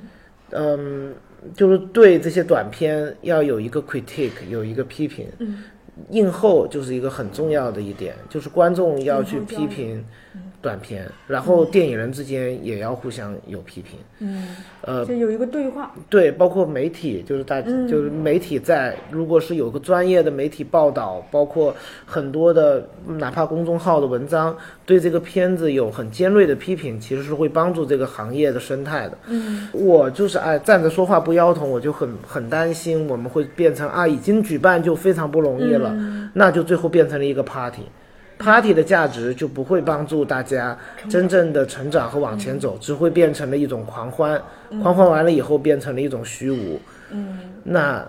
[0.50, 1.14] 嗯，
[1.55, 5.27] 就是对这些短片要有一个 critique，有一个批评。
[5.38, 5.64] 嗯，
[6.11, 10.04] 映后就是一个很重要的一点，就是观众要去批评
[10.64, 13.98] 短片，然后电影人之间也要互相有批评。
[14.20, 15.92] 嗯，呃，就有一个对话。
[16.09, 29.18] 对，包括媒体，就是大，嗯就是媒体在，如果是有个专业的媒体报道，包括很多的，哪怕公众号的文章，对这个片子有很尖锐的批评，其实是会帮助这个行业的生态的。
[29.29, 35.94] 嗯我就是哎，站着说话不腰疼，我就很很担心我们会变成啊，已经举办就非常不容易了，
[36.33, 37.83] 那就最后变成了一个 party。
[38.37, 40.77] Party 的价值就不会帮助大家
[41.09, 44.40] 真正的成长和往前走，只会变成了一种狂欢，
[44.83, 46.80] 狂欢完了以后变成了一种虚无。
[47.11, 48.07] 嗯那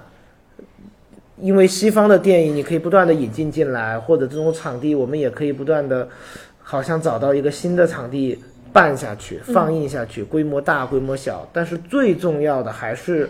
[1.38, 6.08] 因为西方的电影你可以不断的引进进来，或者这种场地我们也可以不断的，
[6.62, 8.38] 好像找到一个新的场地
[8.74, 13.30] 办下去、放映下去，规模大、规模小，但是最重要的还是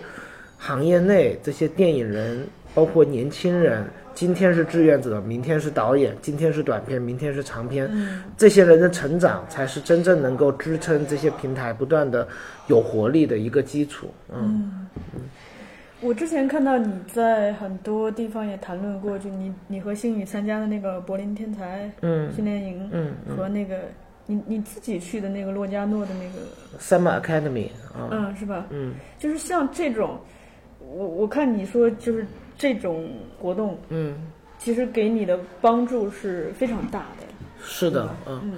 [0.57, 3.85] 行业内这些电影人，包括年轻人。
[4.15, 7.87] 今天是志愿者，明天是导演，今天是短片，明天是长片。
[8.37, 12.25] 这些人的成长才是真正能够支撑这些平台不断的
[12.67, 14.09] 有活力的一个基础。
[14.33, 14.87] 嗯
[16.01, 23.79] 我之前看到你在很多地方也谈论过，就你你和星宇参加的那个柏林天才嗯训练营，嗯和那个
[24.27, 28.67] 你你自己去的那个洛迦诺的那个，，Summer Academy 啊，嗯，是吧？
[28.69, 30.19] 嗯就是像这种，
[30.79, 32.25] 我我看你说就是
[32.57, 34.15] 这种活动，嗯。
[34.57, 37.25] 其实给你的帮助是非常大的。
[37.63, 38.53] 是的，嗯。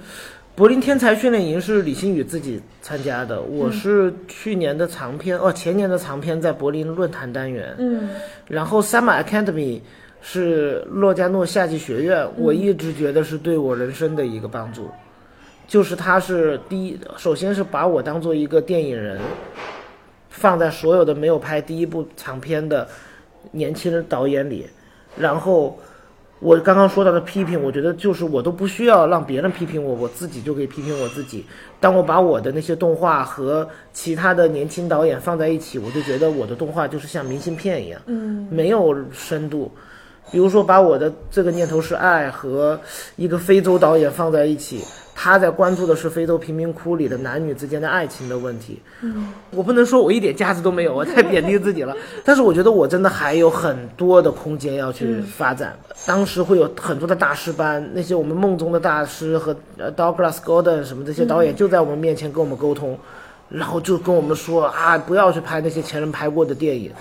[0.54, 8.08] 柏林天才训练营是李星宇自己参加的，我是去年的长篇哦，前年的长篇在柏林论坛单元，嗯，
[8.48, 9.80] 然后 Summer Academy
[10.20, 14.90] 是洛迦诺夏季学院，我一直觉得是对我人生的一个帮助，
[15.68, 19.20] 就是他是第一，首先是把我当做一个电影人，
[20.28, 22.88] 放在所有的没有拍第一部长片的
[23.50, 24.66] 年轻的导演里，
[25.16, 25.78] 然后。
[26.40, 31.44] 我刚刚说到的批评，我觉得就是我都不需要让别人批评我，我自己就可以批评我自己。
[31.80, 39.68] 当我把我的那些动画和其他的年轻导演放在一起，我就觉得我的动画就是像明信片一样，嗯，没有深度。
[40.30, 42.78] 比如说，把我的这个念头是爱和
[43.16, 44.84] 一个非洲导演放在一起。
[45.20, 48.80] 他在关注的是非洲贫民窟里的男女之间的爱情的问题。
[49.00, 51.92] 嗯，我不能说我一点价值都没有，我太 贬低自己了。
[52.24, 55.76] 但是我觉得我真的还有很多的空间要去发展。
[56.06, 62.96] 当时会有很多的大师班，那些我们梦中的大师和呃 Douglas Gordon 什么这些导演就在我们面前跟我们沟通，
[63.48, 66.92] 然后就跟我们说啊，不要去拍那些前人拍过的电影，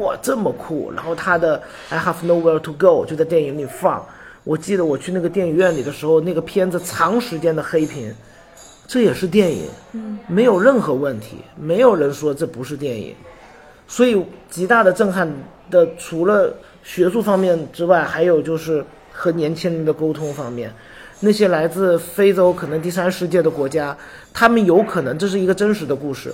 [0.00, 0.90] 哇，这么酷。
[0.96, 1.60] 然后他的
[1.90, 4.02] I Have Nowhere to Go 就在电影里放。
[4.46, 8.14] 我记得我去那个电影院里的时候，那个片子长时间的黑屏，
[8.86, 13.12] 这也是电影，嗯，没有任何问题，没有人说这不是电影，
[13.88, 15.28] 所以极大的震撼
[15.68, 20.72] 的，除了学术方面之外，还有就是和年轻人的沟通方面，
[21.18, 23.96] 那些来自非洲可能第三世界的国家，
[24.32, 26.32] 他们有可能这是一个真实的故事，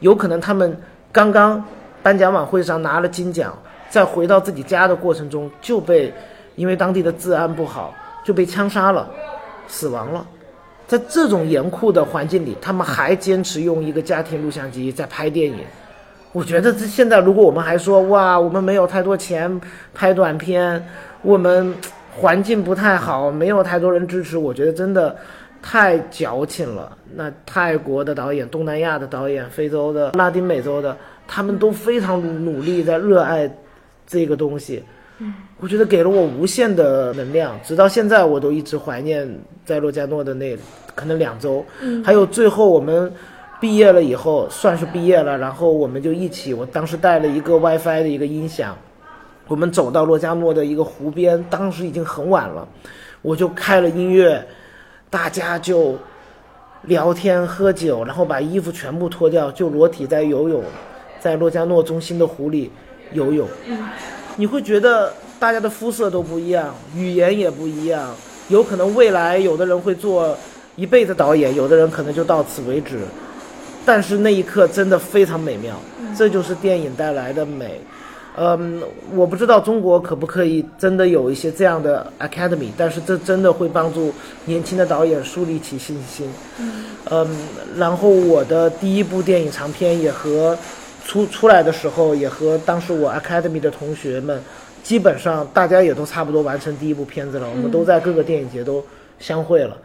[0.00, 0.78] 有可能他们
[1.10, 1.64] 刚刚
[2.02, 3.58] 颁奖晚会上拿了金奖，
[3.88, 6.12] 在回到自己家的过程中就被。
[6.56, 7.94] 因为当地的治安不好，
[8.24, 9.10] 就被枪杀了，
[9.66, 10.26] 死亡了。
[10.86, 15.58] 在这种严酷的环境里，他们还坚持用一个家庭录像机在拍电影。
[16.32, 19.60] 我觉得这现在如果我们还说哇，我们没有太多钱
[19.94, 20.84] 拍短片，
[21.22, 21.74] 我们
[22.14, 25.16] 环境不太好，没有太多人支持，我觉得真的
[25.62, 26.96] 太矫情了。
[27.14, 30.96] 那泰国的导演、东南亚的导演、非洲的、拉丁美洲的，
[31.26, 33.50] 他们都非常努力在热爱
[34.06, 34.82] 这个东西。
[35.18, 35.32] 嗯
[35.64, 39.26] 我觉得给了我无限的能量，直到现在我都一直怀念
[39.64, 40.54] 在洛迦诺的那
[40.94, 41.64] 可能两周，
[42.04, 43.10] 还有最后我们
[43.62, 48.76] 毕业了以后，算是毕业了，然后我们就一起，我当时带了一个 WiFi 的一个音响，
[49.48, 52.68] 我们走到洛迦诺的一个湖边，当时已经很晚了，
[53.22, 54.46] 我就开了音乐，
[55.08, 55.96] 大家就
[56.82, 60.62] 聊天喝酒，然后把衣服全部脱掉，就裸体在游泳，
[61.20, 62.70] 在洛迦诺中心的湖里
[63.14, 63.48] 游泳。
[64.36, 65.10] 你会觉得
[65.44, 68.14] 大家的肤色都不一样，语言也不一样，
[68.48, 70.34] 有可能未来有的人会做
[70.74, 73.00] 一辈子导演，有的人可能就到此为止。
[73.84, 75.78] 但是那一刻真的非常美妙，
[76.16, 77.78] 这就是电影带来的美。
[78.38, 78.80] 嗯，
[79.14, 84.14] 我不知道中国可不可以真的有一些这样的 academy，但是这真的会帮助
[84.46, 86.26] 年轻的导演树立起信心。
[87.10, 87.28] 嗯，
[87.76, 90.56] 然后我的第一部电影长片也和。
[91.06, 94.42] 出出来的时候，也和当时我 Academy 的同学们，
[94.84, 97.50] 基本上大家也都差不多完成第一部片子了。
[97.50, 98.84] 我们都在各个电影节都
[99.18, 99.76] 相会了，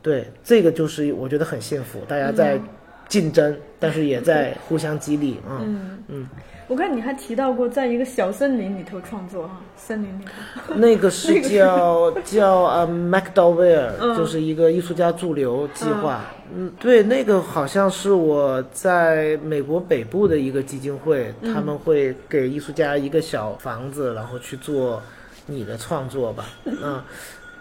[0.00, 2.60] 对，这个就是我觉得很幸福，大家在
[3.08, 6.28] 竞争，但是也在互相激励嗯嗯。
[6.72, 10.72] 我看你还提到过，在一个小森林里头创作哈，森林里头。
[10.80, 16.22] 那个是叫叫呃 MacDowell，就是一个艺术家驻留计划。
[16.56, 25.02] 嗯，对，那个好像是我在美国北部的一个基金会，他们会给艺术家一个小房子，然后去做
[25.44, 26.46] 你的创作吧。
[26.64, 27.02] 嗯，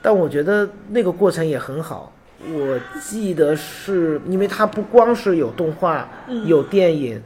[0.01, 2.13] 但我觉得那个过程也很好。
[2.49, 6.07] 我记得是因为它不光是有动画，
[6.45, 7.21] 有电影。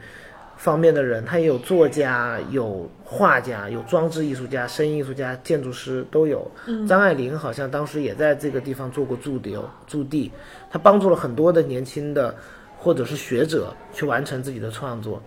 [0.66, 6.50] 方面的人，他也有作家、有画家、有装置艺术家、声音艺术家、建筑师都有。
[6.88, 10.32] 张爱玲好像当时也在这个地方做过驻留驻地，
[10.72, 12.36] 他帮助了很多的年轻的
[12.80, 15.22] 或者是学者去完成自己的创作。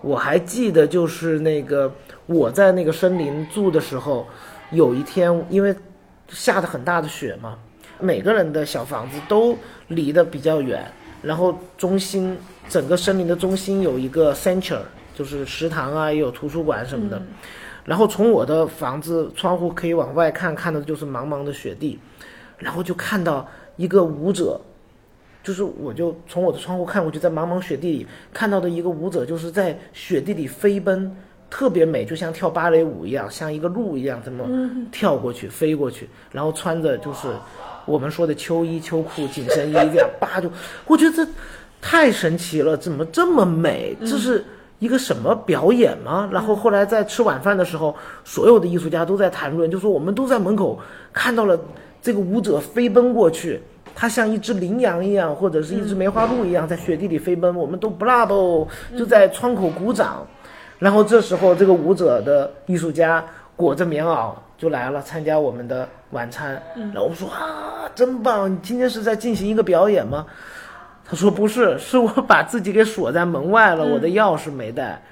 [0.00, 1.92] 我还记得，就是那个
[2.26, 4.28] 我在那个森林住的时候，
[4.70, 5.74] 有一天因为
[6.28, 7.58] 下的很大的雪嘛，
[7.98, 9.58] 每个人的小房子都
[9.88, 10.88] 离得比较远，
[11.20, 12.38] 然后中心。
[12.68, 14.80] 整个森林的中心有一个 center，
[15.14, 17.20] 就是食堂啊，也有图书馆什么的。
[17.84, 21.98] 然后从我的房子窗户可以往外看，看的就是茫茫的雪地。
[22.58, 24.60] 然后就看到一个舞者，
[25.44, 31.16] 就是我就从我的窗户看过去，在茫茫雪地里看到的一个舞者，就是在雪地里飞奔，
[31.48, 34.44] 特别美，就像跳芭蕾舞一样，像一个鹿一样这么
[34.90, 37.28] 跳过去、飞过去，然后穿着就是
[37.86, 40.50] 我们说的秋衣秋裤、紧身衣这样，叭就，
[40.84, 41.30] 我觉得这。
[41.80, 43.96] 太神奇了，怎么这么美？
[44.00, 44.44] 这是
[44.78, 46.28] 一个什么表演吗？
[46.32, 50.78] 然后后来在吃晚饭的时候，所有的艺术家都在谈论，就说我们都在门口
[51.12, 51.58] 看到了
[52.02, 53.60] 这个舞者飞奔过去，
[53.94, 58.66] 他像一只羚羊一样，或者是一只梅花鹿一样在雪地里飞奔，我们都 bravo
[58.96, 60.26] 就在窗口鼓掌。
[60.78, 63.24] 然后这时候这个舞者的艺术家
[63.56, 66.62] 裹着棉袄就来了，参加我们的晚餐。
[66.76, 68.52] 然后我们说啊，真棒！
[68.52, 70.26] 你今天是在进行一个表演吗？
[71.10, 75.02] 他说不是，是我把自己给锁在门外了，我的钥匙没带。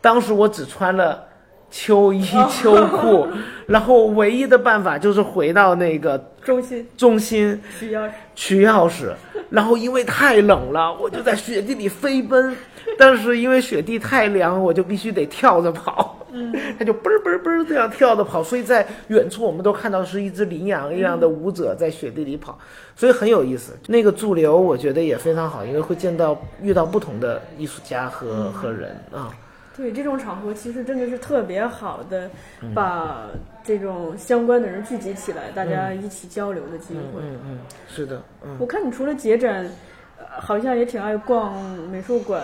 [0.00, 1.24] 当时我只穿了
[1.70, 3.28] 秋衣 秋裤，
[3.66, 6.86] 然后唯一的办法就是回到那个中心。
[6.96, 8.10] 中心取钥匙。
[8.34, 9.12] 取钥匙，
[9.48, 12.56] 然后因为太冷了，我就在雪地里飞奔，
[12.98, 16.18] 但是因为雪地太凉，我就必须得跳着跑。
[16.34, 22.58] 嗯， 他就嘣儿嘣儿嘣儿这样跳着跑，所以在远处我们都看到是一只羚羊一样的舞者在雪地里跑，
[22.96, 23.72] 所以很有意思。
[23.86, 29.32] 那个驻留我觉得也非常好，因为会见到遇到不同的艺术家和和人啊。
[29.76, 32.30] 对这种场合，其实真的是特别好的，
[32.72, 33.26] 把
[33.64, 37.20] 这种相关的人聚集起来，大家一起交流的机会。
[37.20, 37.58] 嗯嗯，
[37.88, 39.68] 是的，嗯我看你除了节展，
[40.16, 41.52] 呃好像也挺爱逛
[41.90, 42.42] 美术馆、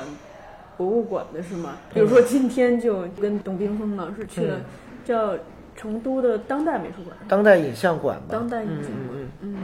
[0.80, 1.76] 博物馆的是吗？
[1.92, 4.64] 比如说今天就跟董冰峰老师去了嗯
[5.04, 5.36] 叫
[5.76, 8.28] 成都的当代美术馆，当代影像馆吧。
[8.30, 9.18] 当代影像嗯馆。
[9.18, 9.56] 嗯嗯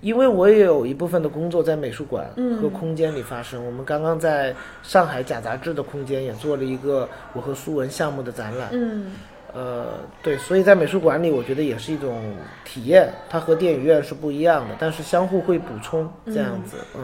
[0.00, 3.66] 因为我也有一部分的工作在美术馆嗯和空间里发生。
[3.66, 4.54] 我们刚刚在
[4.84, 8.68] 上海假杂志的空间也做了一个我和苏文项目的展览。
[8.70, 9.10] 嗯
[9.52, 9.86] 呃，
[10.22, 12.22] 对，所以在美术馆里，我觉得也是一种
[12.64, 16.76] 体验，它和电影院是不一样的，但是相互会补充这样子。
[16.96, 17.02] 嗯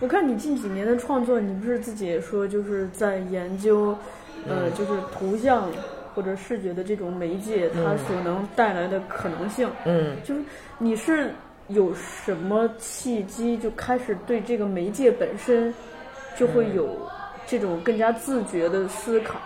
[0.00, 3.96] 我看你近几年的创作，你不是自己也说，就是在研究，
[4.48, 5.68] 呃，就是图像
[6.14, 9.68] 或者视觉的这种媒介，它所能带来的可能性。
[9.84, 10.16] 嗯。
[10.24, 10.40] 就是
[10.78, 11.32] 你是
[11.66, 15.74] 有什么契机就开始对这个媒介本身
[16.36, 16.96] 就会有
[17.46, 19.40] 这种更加自觉的思考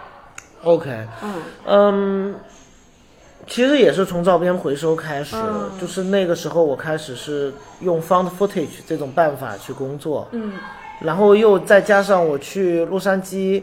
[0.64, 0.90] ？，OK，
[1.22, 1.34] 嗯。
[1.66, 2.34] 嗯，
[3.46, 10.28] 其实也是从照片回收开始，嗯就是那个时候我开始是用 found footage 这种办法去工作。
[10.32, 10.52] 嗯
[11.00, 13.60] 然后又再加上我去洛杉矶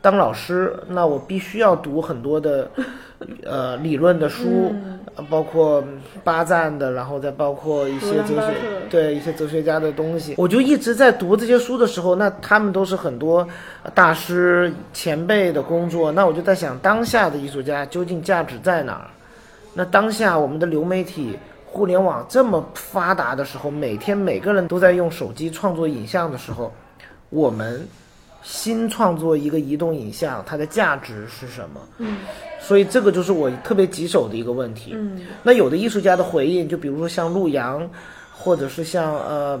[0.00, 2.68] 当老师，那我必须要读很多的
[3.46, 4.74] 呃理论的书，
[5.14, 5.84] 呃包括
[6.24, 8.54] 巴赞的，然后再包括一些哲学
[8.90, 10.34] 对一些哲学家的东西。
[10.36, 13.46] 我就一直在读这些书的时候，那他们都是很多
[13.94, 19.06] 大师前辈的工作，那我就在想，当下的艺术家究竟价值在哪儿？
[19.72, 26.72] 那当下我们的流媒体、互联网这么发达的时候，每天每个人都在用手机创作影像的时候，
[27.30, 27.86] 我们
[28.42, 31.80] 新创作一个移动影像，它的价值是什么？
[31.98, 32.16] 嗯
[32.60, 34.92] 所以这个就是我特别棘手的一个问题。
[34.94, 37.88] 嗯那有的艺术家的回应，就比如说像陆阳，
[38.32, 39.60] 或者是像呃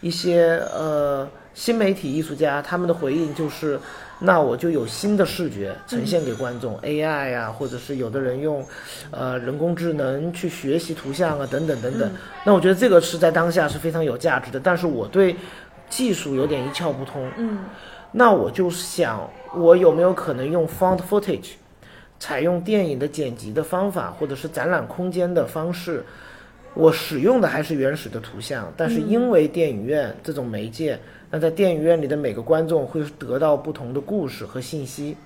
[0.00, 3.80] 一些呃新媒体艺术家，他们的回应就是，
[4.18, 8.66] 那我就有新的视觉呈现给观众、a i 呀、或者是有的人用
[9.10, 12.10] 呃人工智能去学习图像啊，等等等等。
[12.44, 15.36] 那我觉得这个是在当下是非常有价值的，但是我对
[15.88, 17.30] 技术有点一窍不通。
[17.36, 17.58] 嗯
[18.12, 21.50] 那我就想，我有没有可能用 found footage，
[22.18, 26.02] 采用电影的剪辑的方法，或者是展览空间的方式，
[26.76, 30.98] 我使用的还是原始的图像，但是因为电影院这种媒介，
[31.30, 35.16] 那在电影院里的每个观众会得到不同的故事和信息，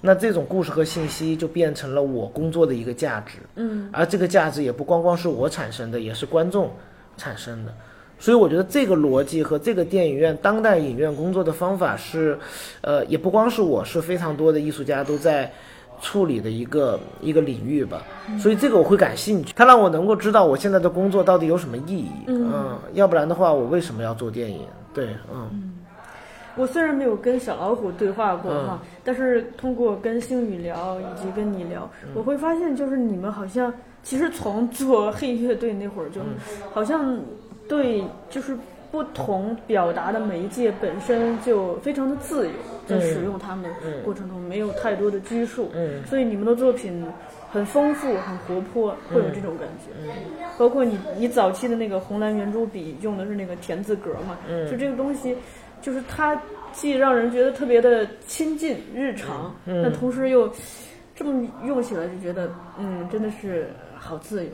[0.00, 3.38] 那这种故事和信息就变成了我工作的一个价值。
[3.54, 6.70] 嗯而这个价值也不光光是我产生的，也是观众
[7.16, 7.72] 产生的。
[8.20, 12.36] 所以我觉得这个逻辑和这个电影院、当代影院工作的方法是，
[12.80, 15.52] 呃，也不光是我，是非常多的艺术家都在
[16.00, 18.02] 处理的一个一个领域吧。
[18.38, 22.10] 所以这个我会感兴趣，它让我能够知道我现在的工作到底有什么意义。
[22.26, 24.60] 嗯，要不然的话，我为什么要做电影？
[24.92, 25.74] 对，嗯。
[26.56, 28.66] 我虽然没有跟小老虎对话过嗯。
[28.66, 32.10] 哈，但是通过跟星宇聊以及跟你聊，嗯。
[32.14, 33.72] 我会发现就是你们好像
[34.02, 36.34] 其实从做黑乐队那会儿就，嗯。
[36.72, 37.16] 好像
[37.68, 38.56] 对就是
[38.90, 42.52] 不同表达的媒介本身就非常的自由，
[42.86, 43.70] 在使用它们
[44.04, 46.02] 过程中没有太多的拘束，嗯。
[46.06, 47.06] 所以你们的作品
[47.50, 50.12] 很丰富、很活泼，会有这种感觉。
[50.58, 54.36] 包括你你早期的那个红蓝圆珠笔用的是那个田字格嘛，
[54.70, 55.36] 就这个东西，
[55.82, 56.40] 就是它
[56.72, 60.50] 既让人觉得特别的亲近日常，但同时又
[61.14, 64.50] 这么用起来就觉得，嗯，真的是好自由。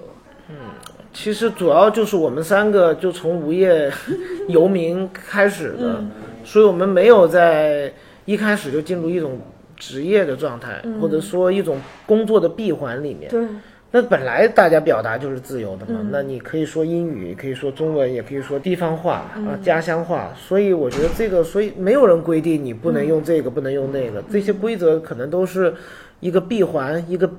[1.15, 3.91] 其实主要就是我们三个就从无业
[4.49, 6.05] 游民开始的，
[6.45, 7.91] 所以我们没有在
[8.25, 9.39] 一开始就进入一种
[9.77, 13.31] 职业的状态，或者说一种工作的闭环里面。
[13.31, 13.47] 对，
[13.93, 20.33] 那本来大家表达就是自由的嘛，嗯那你可以说英语，也可以说中文，也可以说地方话啊、家乡话。
[20.37, 25.73] 所以我觉得这个，所以没有人规定你不能用这个，不能用那个，这些规则可能都是
[26.19, 27.31] 一个闭环，一个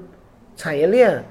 [0.55, 1.21] 产业链。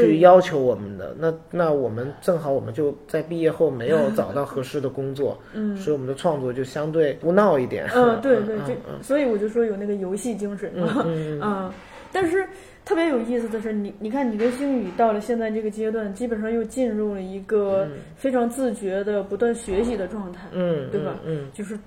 [0.00, 5.76] 去要求我们的，那那我们正好我们就在毕业后没有找到合适的工作，嗯。
[5.76, 7.86] 所以我们的创作就相对不闹一点。
[7.94, 11.40] 嗯，对对，嗯这所以我就说有那个游戏精神嗯嘛，嗯。
[11.44, 11.72] 嗯，
[12.10, 12.46] 但是
[12.84, 17.86] 特别有意思的是，你你看，你跟星宇到了现在这个阶段，基本上又进入了一个
[18.16, 21.18] 非常自觉的不断学习的状态，嗯，对吧？
[21.24, 21.48] 嗯。
[21.52, 21.78] 就是，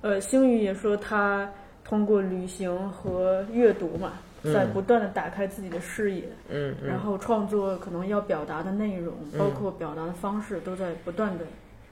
[0.00, 1.50] 呃，星宇也说他
[1.84, 4.12] 通过旅行和阅读嘛，
[4.44, 11.44] 在不断的打开自己的视野，嗯嗯然后创作可能要表达的内容，嗯包括表达的方式，都在不断的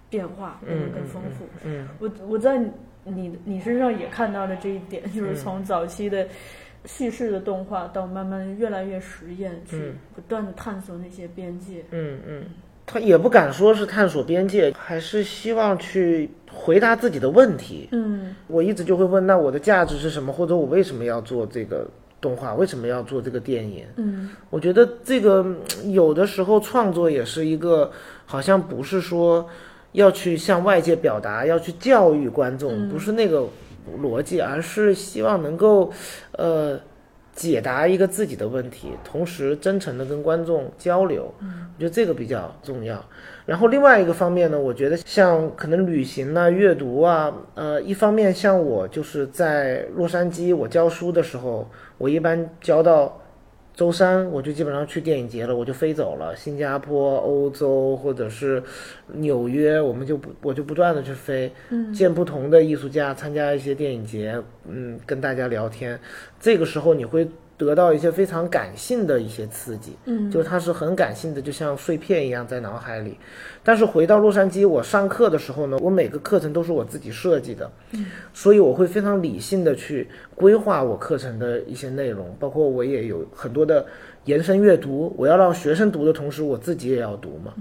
[0.09, 1.45] 变化，变得更丰富。
[1.65, 2.59] 嗯我我在
[3.05, 6.27] 你你身上也看到了这一点，就是从早期的
[6.85, 11.85] 叙事的动画到慢慢越来越实验，去嗯不断的探索那些边界。
[11.91, 12.45] 嗯嗯，
[12.87, 17.89] 他也不敢说是探索边界，还是希望去回答自己的问题。
[17.91, 20.33] 嗯我一直就会问，那我的价值是什么？
[20.33, 21.89] 或者我为什么要做这个
[22.27, 22.55] 动画？
[22.55, 23.85] 为什么要做这个电影？
[23.97, 25.45] 嗯我觉得这个
[25.83, 27.91] 嗯有的时候创作也是一个，
[28.25, 29.49] 好像不是说
[29.93, 33.47] 要去向外界表达，要去教育观众，不是那个
[34.03, 35.93] 逻辑，而是希望能够，
[36.33, 36.81] 呃，
[37.33, 41.33] 解答一个自己的问题，同时真诚的跟观众交流。
[41.41, 43.05] 嗯我觉得这个比较重要。
[43.45, 51.69] 然后另外一个方面呢，我觉得像可能旅行啊、阅读啊，呃，一方面像我就是在洛杉矶，我教书的时候，
[51.99, 53.21] 我一般交到
[53.75, 56.35] 周三，我就基本上去电影节了，我就飞走了。
[56.35, 58.63] 新加坡、欧洲或者是
[59.09, 61.53] 纽约，我们就不我就不断的去飞，
[61.95, 65.99] 见不同的艺术家，参加一些电影节，嗯，跟大家聊天。
[66.41, 67.29] 这个时候你会
[67.59, 73.17] 得到一些非常感性的一些刺激，嗯就是它是很感性的，就像碎片一样在脑海里。
[73.65, 83.87] 但是回到洛杉矶，我上课的时候呢，我每个课程都是我自己设计的，嗯所以我会非常理性的去规划我课程的一些内容，包括我也有很多的
[84.25, 87.55] 延伸阅读，我要让学生读的同时，我自己也要读嘛，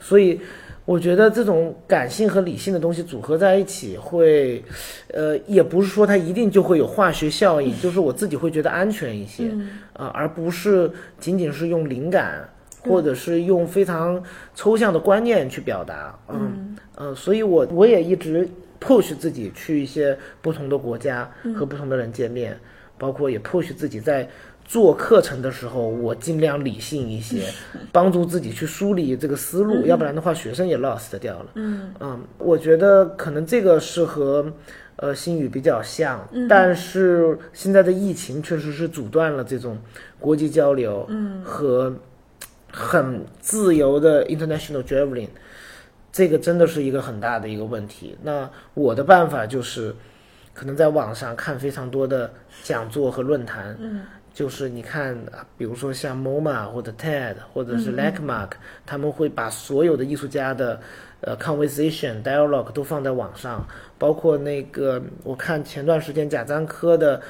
[0.00, 0.40] 所以。
[0.84, 4.62] 我觉得这种感性和理性的东西组合在一起会，
[5.08, 9.50] 呃，也不是说它一定就会有化学效应，就是我自己会觉得安全一些，
[9.94, 12.46] 啊、而不是仅仅是用灵感
[12.82, 14.22] 或者是用非常
[14.54, 18.46] 抽象的观念去表达，嗯，呃，所以我我也一直
[18.78, 22.54] push 自己去一些不同的国家和不同的人见面，
[22.98, 24.28] 包括也 push 自己在
[24.74, 27.46] 做课程的时候，我尽量理性一些，
[27.92, 31.46] 帮助自己去梳理这个思路，要不然的话学生也 lost 掉了。
[31.54, 31.94] 嗯
[32.38, 34.52] 我觉得可能这个是和
[34.96, 39.78] 呃新语比较像，但是现在的疫情确实是阻断了这种
[40.18, 41.94] 国际交流，嗯，和
[42.72, 45.28] 很自由的 international traveling，
[46.10, 48.18] 这个真的是一个很大的一个问题。
[48.24, 49.94] 那我的办法就是，
[50.52, 52.28] 可能在网上看非常多的
[52.64, 54.00] 讲座和论坛，嗯
[54.34, 58.48] 就是你看，啊比如说像 MoMA 或者 TED 或者是 LACMA，、
[58.84, 60.78] 他们会把所有的艺术家的
[61.22, 63.66] 呃 conversation dialogue 都放在网上，
[63.96, 67.22] 包括那个我看前段时间贾樟柯的。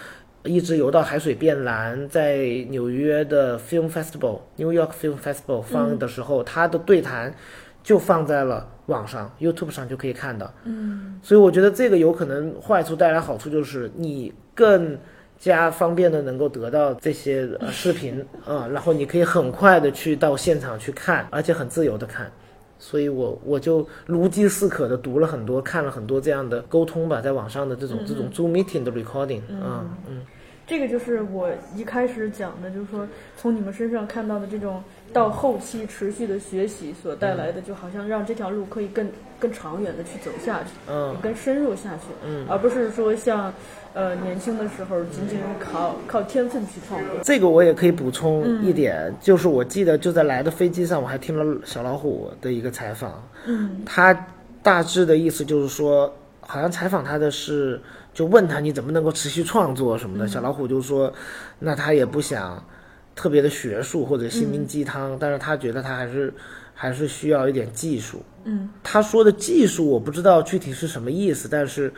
[0.47, 7.35] 一直游到海水变蓝，在纽约的 Film Festival（New York Film Festival） 放的时候，他的对谈
[7.83, 10.53] 就放在了网上，YouTube 上就可以看到。
[10.65, 14.99] 嗯所以我觉得这个有可能坏处带来好处就是你更
[15.39, 22.31] 加方便的能够得到这些呃视频啊、然后你可以很快的去到现场去看，而且很自由的看。
[22.79, 30.23] 所以我我就如饥似渴的读了很多，看了很多这样的沟通吧，在网上的这种、这种 Zoom meeting 的 recording 啊，嗯。
[30.67, 33.07] 这个就是我一开始讲的，就是说
[33.37, 34.83] 从你们身上看到的这种
[35.13, 39.07] 到后期持续的学习所带来的，就好像让这条路可以更
[39.39, 41.15] 更长远的去走下去，嗯。
[41.23, 42.47] 更深入下去，嗯。
[42.49, 43.53] 而不是说像
[43.95, 47.11] 呃年轻的时候仅仅是靠靠天分去创作。
[47.23, 53.83] 这个我也可以补充一点，就是我记得就在来的飞机上，我还听了小老虎的一个采访，嗯。
[53.87, 54.27] 他
[54.63, 57.81] 大致的意思就是说，好像采访他的是，
[58.13, 61.13] 就问他你怎么能够持续创作什么的，小老虎就说，
[61.61, 62.61] 那他也不想
[63.15, 66.35] 特别的学术或者心灵鸡汤，但是他觉得他还是
[66.75, 68.21] 还是需要一点技术。
[68.45, 68.69] 嗯。
[68.83, 71.93] 他说的技术我不知道具体是什么意思，但是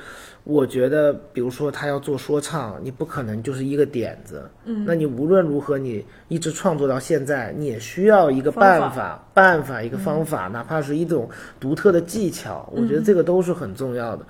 [0.44, 11.28] 我觉得，比如说他要做说唱，你不可能就是一个点子，嗯，那你无论如何你一直创作到现在，你也需要一个办法、办法一个方法，哪怕是一种
[11.58, 14.24] 独特的技巧，我觉得这个都是很重要的。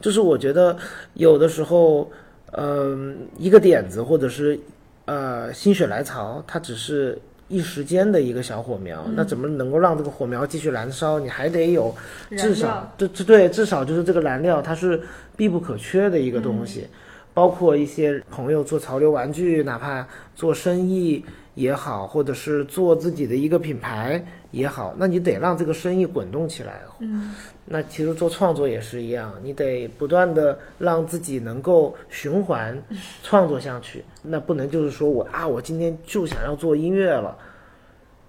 [0.00, 0.76] 就是我觉得
[1.14, 2.10] 有的时候，
[2.52, 4.58] 嗯、一个点子或者是
[5.04, 7.16] 呃心血来潮，它只是
[7.50, 11.18] 一时间的一个小火苗，那怎么能够让这个火苗继续燃烧？
[11.18, 11.94] 你还得有
[12.30, 14.98] 至少这这对至少就是这个燃料，它是
[15.36, 16.86] 必不可缺的一个东西。
[17.32, 21.24] 包括一些朋友做潮流玩具，哪怕做生意
[21.54, 26.80] 也好，或者是做自己的一个品牌也好，那你得让这个生意滚动起来。
[26.98, 27.32] 嗯，
[27.64, 32.76] 那其实做创作也是一样，你得不断的让自己能够循环
[33.22, 34.04] 创作下去。
[34.22, 37.36] 那不能就是说我啊，我今天就想要做音乐了，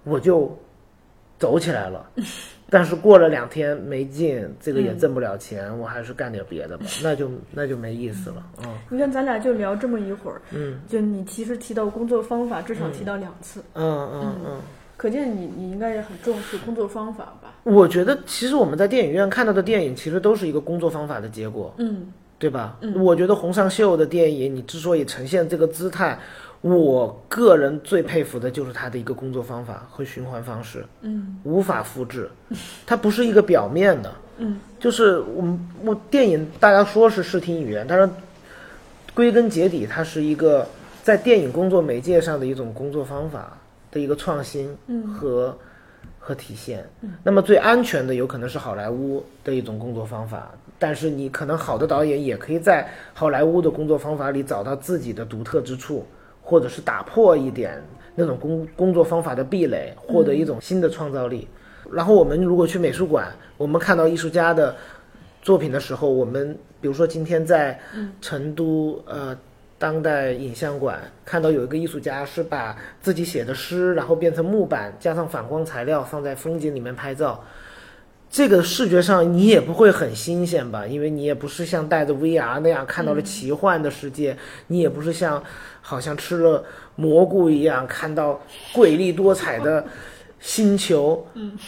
[0.04, 0.56] 我就
[1.38, 2.08] 走起来了。
[2.70, 8.72] 但是过了两天没劲，这个也挣不了钱，我还是干点别的吧，那就那就没意思了啊。
[8.88, 14.60] 你看，咱俩就聊这么一会儿，嗯，就你其实提到工作方法，至少提到两次，嗯嗯嗯，
[15.02, 17.52] 可见你你应该也很重视工作方法吧？
[17.64, 22.06] 我觉得其实我们在电影院看到的电影，其实都是一个工作方法的结果，嗯，
[22.38, 22.76] 对吧？
[22.82, 26.16] 嗯我觉得洪尚秀的电影，你之所以呈现这个姿态。
[26.60, 32.30] 我个人最佩服的就是他的一个工作方法和循环方式，嗯，无法复制，
[32.86, 38.08] 它不是一个表面的， 嗯，就是我们我电影大家说是视听语言，但是
[39.14, 40.64] 归根结底它是一个
[41.02, 43.58] 在电影工作媒介上的一种工作方法
[43.92, 44.76] 的一个创新
[45.06, 45.56] 和
[46.18, 46.84] 和体现。
[47.22, 56.04] 那么最安全的有可能是好莱坞的一种工作方法，但是你可能好的导演也可以在好莱坞的工作方法里找到自己的独特之处。
[56.44, 57.80] 或者是打破一点
[58.16, 61.46] 那种工工作方法的壁垒，获得一种新的创造力。
[61.92, 64.74] 然后我们如果去美术馆，我们看到艺术家的
[65.40, 67.78] 作品的时候，我们比如说今天在
[68.20, 69.38] 成都呃
[69.82, 77.42] 当代影像馆看到有一个艺术家是把自己写的诗，然后变成木板，加上反光材料放在风景里面拍照。
[78.30, 80.86] 这个视觉上你也不会很新鲜吧？
[80.86, 84.36] 因为你也不是像带着 VR 那样看到了奇幻的世界，
[84.68, 85.42] 你也不是像
[85.80, 86.64] 好像吃了
[86.94, 88.40] 蘑菇一样看到
[88.72, 89.84] 瑰丽多彩的
[90.38, 91.26] 星球。
[91.34, 91.58] 嗯，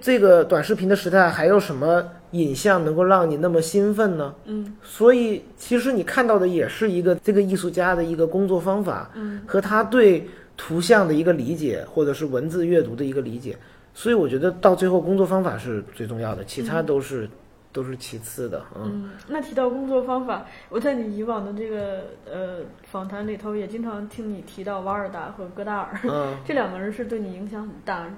[0.00, 2.02] 这个短视频的时代还有什么
[2.32, 4.34] 影像能够让你那么兴奋呢？
[4.44, 13.56] 嗯，所以其实你看到的也是一个这个艺术家的一个工作方法，嗯，和他对图像的一个理解，或者是文字阅读的一个理解。
[13.92, 17.28] 所以我觉得到最后工作方法是最重要的，其他都是
[17.72, 18.62] 都是其次的。
[18.76, 28.16] 嗯，那提到工作方法，我在你以往的这个呃访谈里头也经常听你提到瓦尔达和戈达尔，嗯， 这两个人是对你影响很大，是吗？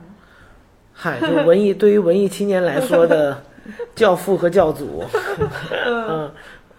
[0.92, 3.42] 嗨，就文艺对于文艺青年来说的
[3.94, 5.04] 教父和教祖，
[5.86, 6.30] 嗯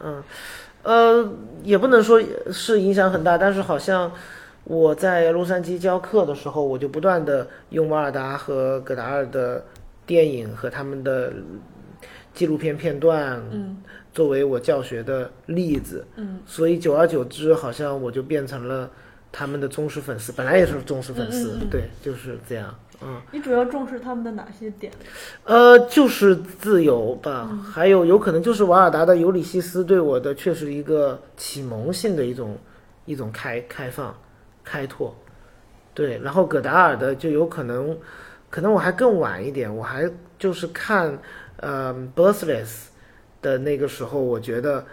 [0.01, 0.23] 嗯
[0.84, 2.21] 呃，也不能说
[2.51, 4.11] 是影响很大，但是好像。
[4.65, 9.61] 我在洛杉矶教课的时候，我就不断的用瓦尔达和戈达尔的
[10.05, 11.34] 电影和他们的
[12.34, 13.75] 纪录片片段，嗯，
[14.13, 18.89] 作为我教学的例子，嗯，所以久而久之，好像我就变成了
[19.34, 20.31] 他们的忠实粉丝。
[20.31, 22.73] 本来也是忠实粉丝，对，就是这样。
[23.05, 24.91] 嗯，你主要重视他们的哪些点？
[25.43, 32.57] 呃，就是自由吧，还有有可能就是瓦尔达的《尤里西斯》对我的确实一个启蒙性的一种
[33.05, 34.15] 一种开开放。
[34.65, 35.13] 开拓，
[35.93, 37.97] 对，然后葛达尔的就有可能，
[38.49, 41.19] 可能我还更晚一点，我还就是看，
[41.57, 42.85] 呃，Birthless
[43.41, 44.85] 的那个时候，我觉得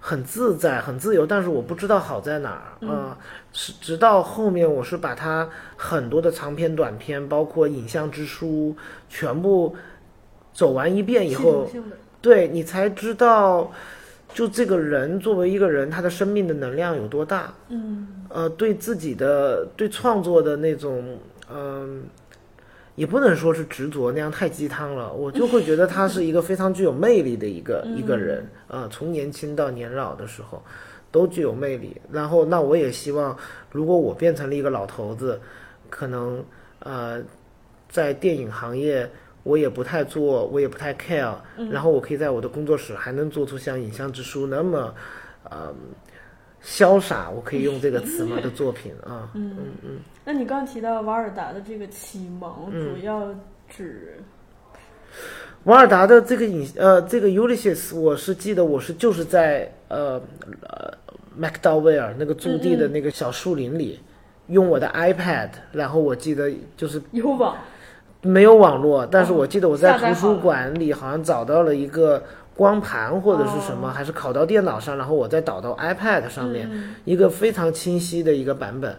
[0.00, 3.16] 很自在，很自由，但是我不知道好在哪儿啊。
[3.52, 8.74] 是直到后面，我是把他很多的长篇、短篇，包括影像之书，
[9.08, 9.76] 全部
[10.52, 11.70] 走完一遍以后，
[12.20, 13.70] 对你才知道。
[14.32, 17.52] 就这个人作为一个人，他的生命的能量有多大？
[17.68, 21.18] 嗯，呃，对自己的对创作的那种，
[21.52, 22.04] 嗯，
[23.00, 25.10] 也不能说是执着，那样太鸡汤了。
[25.10, 30.62] 我就会觉得他是一个非常具有魅力的一个一个人啊，从年轻到年老的时候
[31.10, 31.98] 都具有魅力。
[32.12, 33.34] 然后，那我也希望，
[33.72, 35.40] 如果我变成了一个老头子，
[35.88, 36.44] 可能
[36.80, 37.22] 呃，
[37.88, 39.10] 在电影行业。
[39.42, 41.34] 我也不太做，我也不太 care，
[41.70, 44.94] 然后我可以在我的工作室还能做出像《影像之书》那么，
[45.44, 45.74] 呃，
[46.64, 48.38] 潇洒，我可以用这个词吗？
[48.42, 49.98] 的作品啊，嗯嗯嗯。
[50.24, 53.34] 那你刚提到瓦尔达的这个启蒙，主要
[53.68, 54.22] 指
[55.64, 60.20] 瓦尔达的这个影呃这个 Ulysses，我是记得我是就是在呃
[60.62, 60.92] 呃
[61.40, 64.00] MacDowell 那个驻地的那个小树林里，
[64.48, 67.56] 用我的 iPad，然后我记得就是有网。
[68.22, 72.22] 没有网络，但是我记得我在图书馆里好像找到了一个
[72.60, 76.70] 光盘或者是什么，还是拷到电脑上，然后我再导到 iPad 上面，
[77.06, 78.94] 一个非常清晰的一个版本。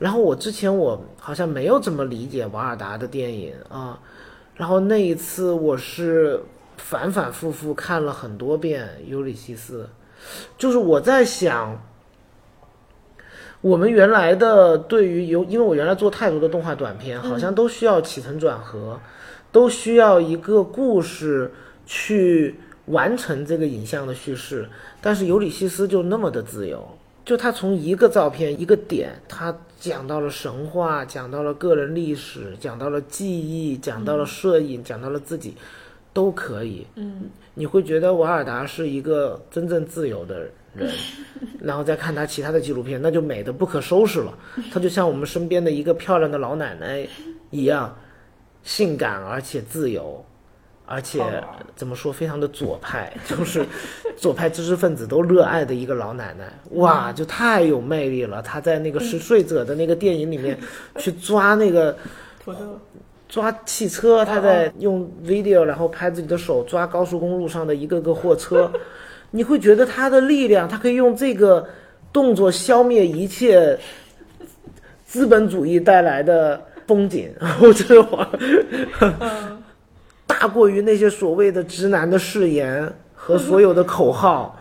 [0.00, 3.96] 然后我之前我好像没有怎么理解瓦尔达的电影啊，
[4.56, 6.42] 然后那一次我是
[6.76, 9.88] 反反复复看了很多遍《尤里西斯》，
[10.58, 11.80] 就是我在想，
[13.60, 18.98] 我们原来的对于尤，因为我原来做太多的动画短片，好像都需要起承转合，
[19.52, 21.52] 都需要一个故事
[21.86, 22.58] 去
[22.88, 24.68] 完成这个影像的叙事。
[25.00, 26.86] 但是尤里西斯就那么的自由，
[27.24, 35.54] 就他从一个照片一个点，他讲到了神话，讲到了个人历史，讲到了记忆，讲到了摄影，讲到了自己，
[36.12, 36.86] 都可以。
[36.96, 40.40] 嗯，你会觉得瓦尔达是一个真正自由的
[40.74, 40.90] 人，
[41.60, 44.36] 然后再看他其他的纪录片，那就美的不可收拾了。
[44.72, 47.06] 他就像我们身边的一个漂亮的老奶奶
[47.50, 47.96] 一样，
[48.64, 50.24] 性感而且自由，
[50.88, 51.22] 而且
[51.76, 53.64] 怎么说，非常的左派， 就是
[54.16, 56.52] 左派知识分子都热爱的一个老奶奶。
[56.70, 58.40] 哇，就太有魅力了！
[58.42, 60.58] 她在那个《嗜睡者》的那个电影里面
[60.96, 61.96] 去抓那个。
[63.28, 68.72] 抓汽车，他在用 video，然后拍自己的手抓高速公路上的一个个货车，
[69.30, 71.68] 你会觉得他的力量，他可以用这个
[72.10, 73.78] 动作消灭一切
[75.04, 77.30] 资本主义带来的风景，
[77.60, 78.02] 我觉得
[80.28, 84.56] 大过于那些所谓的直男的誓言和所有的口号。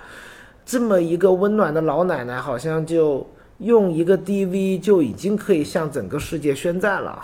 [0.66, 3.30] 这么一个温暖的老奶奶，好像就。
[3.60, 7.20] 用一个 DV 就已经可以向整个世界宣战了，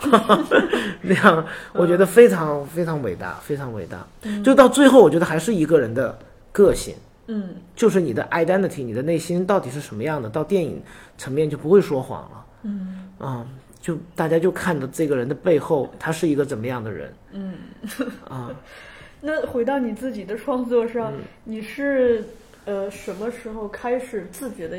[1.02, 4.04] 那样我觉得非常非常伟大，非常伟大。
[4.42, 6.18] 就到最后，我觉得还是一个人的
[6.50, 6.96] 个性，
[7.28, 10.82] 嗯，就是你的 identity，你的内心到底是什么样的，到电影
[11.16, 13.46] 层面就不会说谎了，嗯，啊，
[13.84, 17.52] 就大家就看到这个人的背后，他是一个怎么样的人，嗯，
[18.26, 18.50] 啊。
[19.20, 21.12] 那回到你自己的创作上，
[21.44, 22.24] 你是
[22.64, 24.78] 呃什么时候开始自觉的？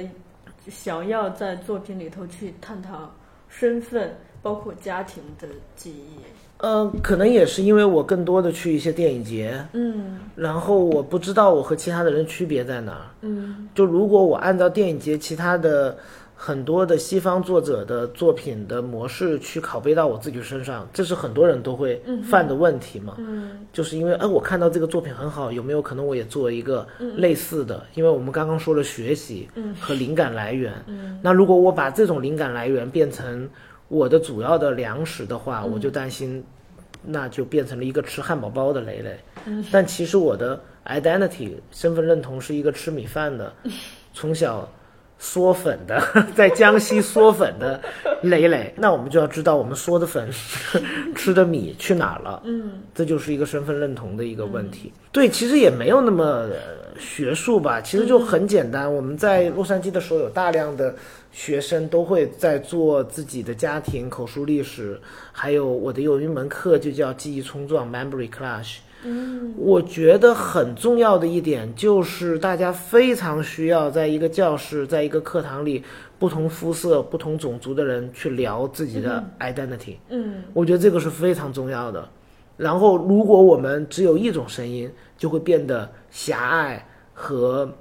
[0.68, 3.14] 想要在作品里头去探讨
[3.48, 6.18] 身份，包括家庭的记忆。
[6.58, 15.96] 呃，可能也是因为我更多的去一些电影节，嗯，然后我不知道我和其他的人区别在哪儿，嗯，就如果我按照电影节其他的。
[16.38, 23.16] 很多的西方作者的作品的模式去拷贝到我自己身上，这是很多人都会犯的问题嘛。
[23.18, 27.82] 嗯，就是因为哎，我看到这个作品很好，有没有可能我也做一个类似的？
[27.94, 29.48] 因为我们刚刚说了学习
[29.80, 30.74] 和灵感来源。
[30.88, 33.50] 嗯，那如果我把这种灵感来源变成
[33.88, 36.44] 我的主要的粮食的话，我就担心，
[37.02, 39.18] 那就变成了一个吃汉堡包的蕾蕾。
[39.46, 43.54] 嗯，但其实我的 identity 身份认同是一个吃米饭的，
[44.14, 44.70] 从小。
[45.22, 46.02] 嗦粉的，
[46.36, 47.82] 在江西嗦粉的
[48.22, 50.30] 磊磊，那我们就要知道我们嗦的粉、
[51.16, 52.42] 吃的米去哪了。
[52.46, 54.92] 嗯，这就是一个身份认同的一个问题。
[55.12, 56.50] 对，其实也没有那么
[57.00, 58.94] 学术吧，其实就很简单。
[58.94, 60.94] 我们在洛杉矶的时候，有大量的
[61.32, 65.00] 学生都会在做自己的家庭口述历史，
[65.32, 68.78] 还有我的有一门课就叫记忆冲撞 （Memory Clash）。
[69.08, 75.84] 嗯，我觉得很重要的一点就是，大家非常需要在一个教室，在一个课堂里，
[76.18, 79.98] 不同肤色、不同种族的人去聊自己的 identity。
[80.10, 82.10] 嗯，我觉得这个是非常重要的。
[82.58, 86.84] 然后，如果我们只有一种声音，就会变得狭隘
[87.14, 87.72] 和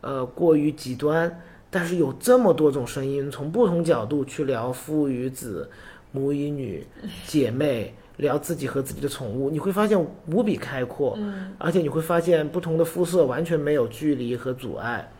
[0.00, 1.40] 呃过于极端。
[1.68, 5.68] 但是有这么多种声音，从不同角度去聊父与子、
[6.10, 6.86] 母与女、
[7.26, 7.94] 姐妹。
[8.20, 15.10] 聊自己和自己的宠物，你会发现无比开阔，嗯，而且你会发现不同的肤色完全没有距离和阻碍，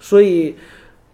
[0.00, 0.56] 所以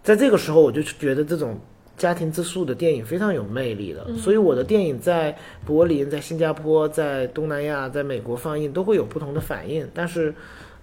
[0.01, 1.59] 在这个时候，我就觉得这种
[1.97, 4.07] 家庭之树的电影非常有魅力的。
[4.15, 10.33] 所以我的电影在柏林、在新加坡、在东南亚、在美国放映都会有不同的反应，但是，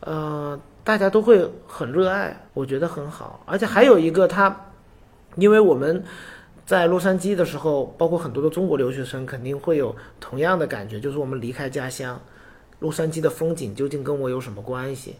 [0.00, 3.42] 呃，大家都会很热爱，我觉得很好。
[3.46, 4.72] 而且还有一个，它，
[5.36, 6.04] 因为我们。
[6.64, 12.20] 在洛杉矶的时候，包括很多的中国留学生肯定会有同样的感觉，就是我们离开家乡，
[12.78, 15.16] 洛杉矶的风景究竟跟我有什么关系？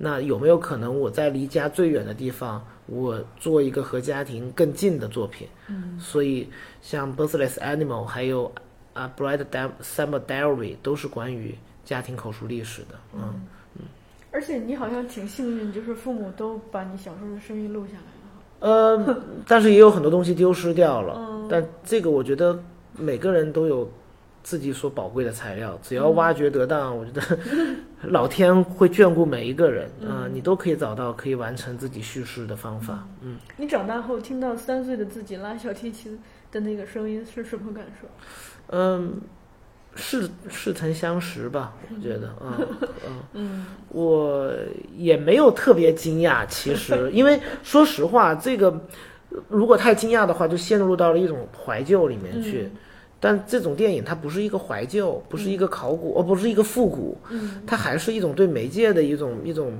[0.00, 5.48] 那有没有可能我在离家最远的地方，我做一个和家庭更近的作品？
[5.66, 6.48] 嗯，所以
[6.80, 8.46] 像《Birthless Animal》还有
[8.94, 9.44] 《A Bright
[9.82, 12.94] Summer Diary》都是关于家庭口述历史的。
[13.12, 13.42] 嗯
[13.74, 13.82] 嗯，
[14.30, 18.17] 而且你好像挺幸运，就是父母都把你小时候的声音录下来。
[18.60, 21.46] 呃，但是也有很多东西丢失掉了。
[21.48, 22.58] 但这个我觉得
[22.96, 23.90] 每个人都有
[24.42, 27.22] 自己所宝贵的材料，只要挖掘得当，我觉得
[28.10, 33.06] 老天会眷顾每一个人啊，你都可以找到可以完成自己叙事的方法。
[33.22, 36.18] 嗯，你长大后听到三岁的自己拉小提琴
[36.50, 38.08] 的那个声音是什么感受？
[38.68, 39.20] 嗯。
[39.98, 42.68] 似似曾相识吧，我觉得，嗯
[43.04, 44.50] 嗯嗯， 我
[44.96, 48.80] 也没有特别惊讶，其实，因为说实话，这个
[49.48, 52.70] 如果太惊讶的话，就陷入到了一种怀旧里面去。
[53.20, 59.72] 但这种电影它不是一个怀旧，不是一个考古，哦，不是一个复古，嗯，它还是一种对媒介的一种一种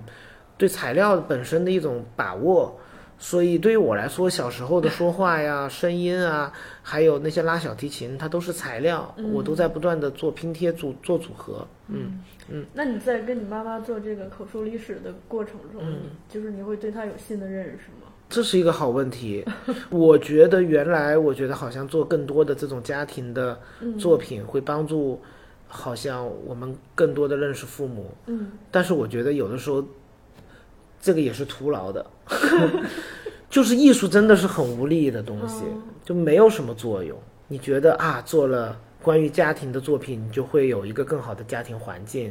[0.56, 2.76] 对材料本身的一种把握。
[3.18, 6.52] 所以对于我来说，小时候的说话呀、 声音啊，
[6.82, 11.66] 还有那些拉小提琴，它都是材料，我都在不断的做拼贴、组做组合。
[11.88, 18.08] 嗯嗯，那你在跟你妈妈做这个口述历史的过程中，嗯你就是你会对她有新的认识吗？
[18.30, 19.44] 这是一个好问题。
[19.90, 23.58] 我觉得原来我觉得好像做更多的这种家庭的
[23.98, 25.20] 作品会帮助，
[25.66, 28.10] 好像我们更多的认识父母。
[28.26, 29.82] 嗯，但是我觉得有的时候，
[31.00, 32.04] 这个也是徒劳的，
[33.50, 35.64] 就是艺术真的是很无力的东西，
[36.04, 37.18] 就没有什么作用。
[37.48, 42.30] 你觉得啊，做了关于家庭的作品，你就会有一个更好的家庭环境，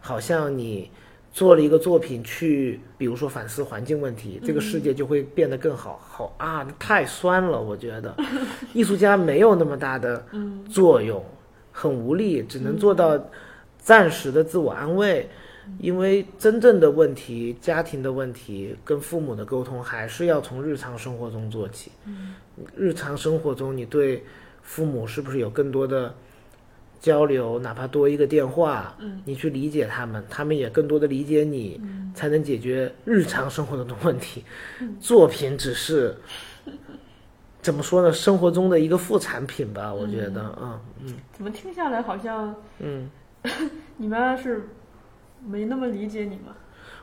[0.00, 0.90] 好像你
[1.32, 5.98] 做了一个作品去，比如说反思环境问题，这个世界就会变得更好。
[6.06, 8.14] 好啊，太酸了，我觉得
[8.74, 10.22] 艺术家没有那么大的
[10.70, 11.24] 作用，
[11.72, 13.18] 很无力，只能做到
[13.78, 15.26] 暂时的自我安慰。
[15.78, 21.90] 因为真正的问题，家庭的问题，跟父母的沟通，还是要从日常生活中做起。
[22.76, 24.24] 日常生活中，你对
[24.62, 26.14] 父母是不是有更多的
[27.00, 27.58] 交流？
[27.58, 31.80] 哪怕多一个电话，你去理解他们，他们也更多的理解你，
[32.14, 34.44] 才能解决日常生活中的问题。
[35.00, 36.16] 作品只是
[37.62, 38.12] 怎么说呢？
[38.12, 43.08] 生活中的一个副产品吧，我觉得，嗯嗯怎么听下来好像嗯。
[43.96, 44.68] 你妈是
[45.46, 46.54] 没那么理解你吗？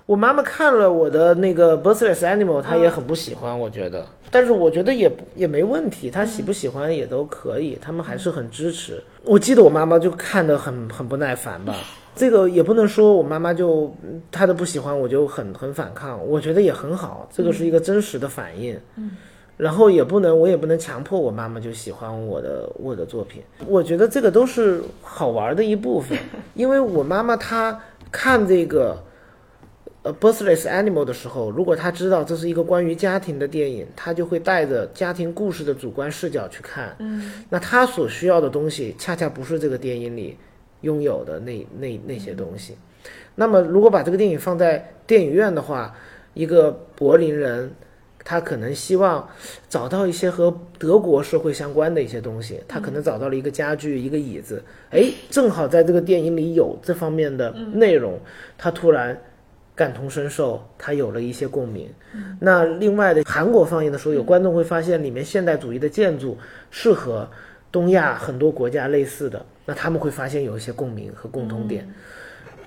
[0.06, 4.06] 我妈妈看了我的那个《Birthless Animal》，她也很不喜欢，我觉得。
[4.30, 9.02] 但是我觉得也也没问题，她喜不喜欢也都可以，他们还是很支持。
[9.24, 11.76] 我记得我妈妈就看得很很不耐烦吧，
[12.16, 18.80] 这个也不能说我妈妈就嗯她的不喜欢我就很很反抗，我觉得也很好，这个是一个真实的反应。
[18.98, 19.12] 嗯。
[19.58, 23.42] 然后也不能，我也不能强迫我妈妈就喜欢我的我的作品。
[23.66, 26.18] 我觉得这个都是好玩的一部分，
[26.56, 27.80] 因为我妈妈她
[28.16, 29.04] 看这个
[30.04, 36.96] 呃《Birthless Animal》的时候，如果他知道这是一个关于家庭的电影，他就会带着家庭故事的主观视角去看。
[37.00, 40.38] 嗯，那他所需要的东西，恰恰不是这个电影里
[40.80, 42.78] 拥有的那那那些东西。
[43.36, 45.94] 那么，如果把这个电影放在电影院的话，
[46.34, 47.70] 一个柏林人。
[48.26, 49.26] 他可能希望
[49.70, 58.20] 找到一些和德国社会相关的一些东西，他可能找到了一个家具、一个椅子，哎，正好在这个电影里有这方面的内容，
[58.58, 59.16] 他突然
[59.76, 61.88] 感同身受，他有了一些共鸣。
[62.40, 66.36] 那另外的韩国放映的时候，有观众会发现里面现代主义的建筑
[66.72, 67.30] 是和
[67.72, 71.88] 东亚很多国家类似的，那他们会发现有一些共鸣和共同点。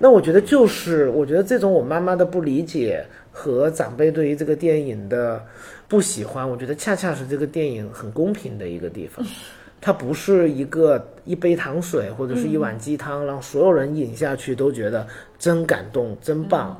[0.01, 3.05] 那我觉得就是，我觉得这种我妈妈的不理解
[3.39, 5.41] 和长辈对于这个电影的
[5.87, 9.25] 不喜欢，我觉得恰恰是这个电影很公平的一个地方。
[9.79, 16.77] 它不是一个一杯糖水或者是一碗鸡汤，让所有人饮下去都觉得真感动、真棒，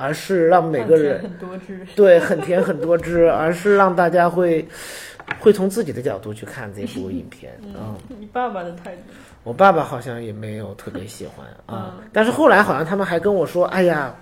[0.00, 1.86] 而是让每个人很多汁。
[1.94, 4.66] 对很甜很多汁，而是让大家会
[5.38, 7.52] 会从自己的角度去看这部影片。
[7.62, 9.02] 嗯，你爸爸的态度，
[9.44, 14.14] 我爸爸好像也没有特别喜欢啊，但是后来好像他们还跟我说：“哎呀，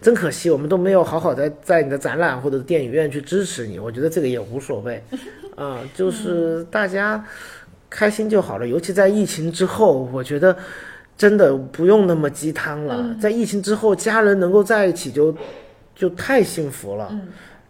[0.00, 5.02] 真可惜，我们都没有好好在在你的展览或者电影院去支持你。”我觉得这个也无所谓，
[5.56, 7.24] 啊，就是大家
[7.90, 8.66] 开心就好了。
[8.66, 10.56] 尤其在疫情之后，我觉得
[11.16, 13.14] 真的不用那么鸡汤了。
[13.20, 15.34] 在疫情之后，家人能够在一起就
[15.94, 17.12] 就太幸福了。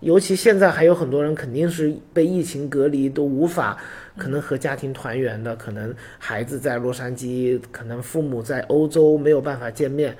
[0.00, 3.78] 尤其现在还有很多人肯定是被疫情隔离，都无法
[4.18, 10.14] 可能和家庭团圆的，可能孩子在洛杉矶，可能父母在欧洲没有办法见面，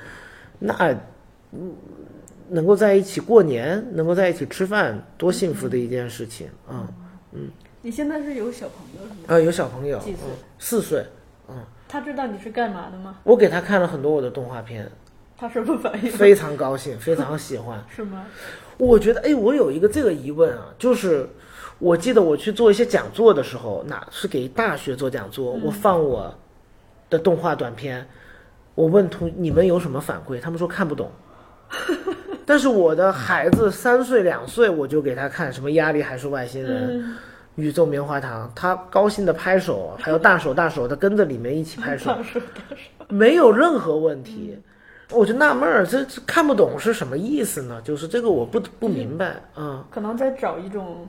[0.59, 0.97] 那
[1.53, 1.73] 嗯
[2.49, 6.89] 能够在一起过年，能够在一起吃饭，多幸福的一件事情啊！
[7.33, 7.51] 嗯
[7.83, 9.17] 你现在是有小朋友是吗？
[9.27, 11.05] 啊，有小朋友，几岁嗯四岁，
[11.89, 13.17] 他知道你是干嘛的吗？
[13.23, 14.91] 我给他看了很多我的动画片，
[15.37, 16.11] 他什么反应？
[16.11, 17.83] 非常高兴，非常喜欢。
[17.95, 18.25] 是吗？
[18.77, 21.29] 我觉得，哎，我有一个这个疑问啊，就是
[21.79, 26.35] 我记得我去做一些讲座的时候，哪是给大学做讲座，我放我
[27.09, 28.07] 的动画短片，
[28.75, 31.11] 我问同你们有什么反馈，他们说看不懂。
[32.47, 37.17] 但是我的孩子三岁两岁，我就给他看什么压力还是外星人、
[37.57, 43.07] 宇宙棉花糖，他高兴的拍手，还有大手大手的跟着里面一起拍手， 大手大手。
[43.09, 44.59] 没有任何问题。
[45.11, 47.81] 我就纳闷儿，这这看不懂是什么意思呢？
[47.85, 49.37] 就是这个我不不明白。
[49.55, 51.07] 啊、可能在找一种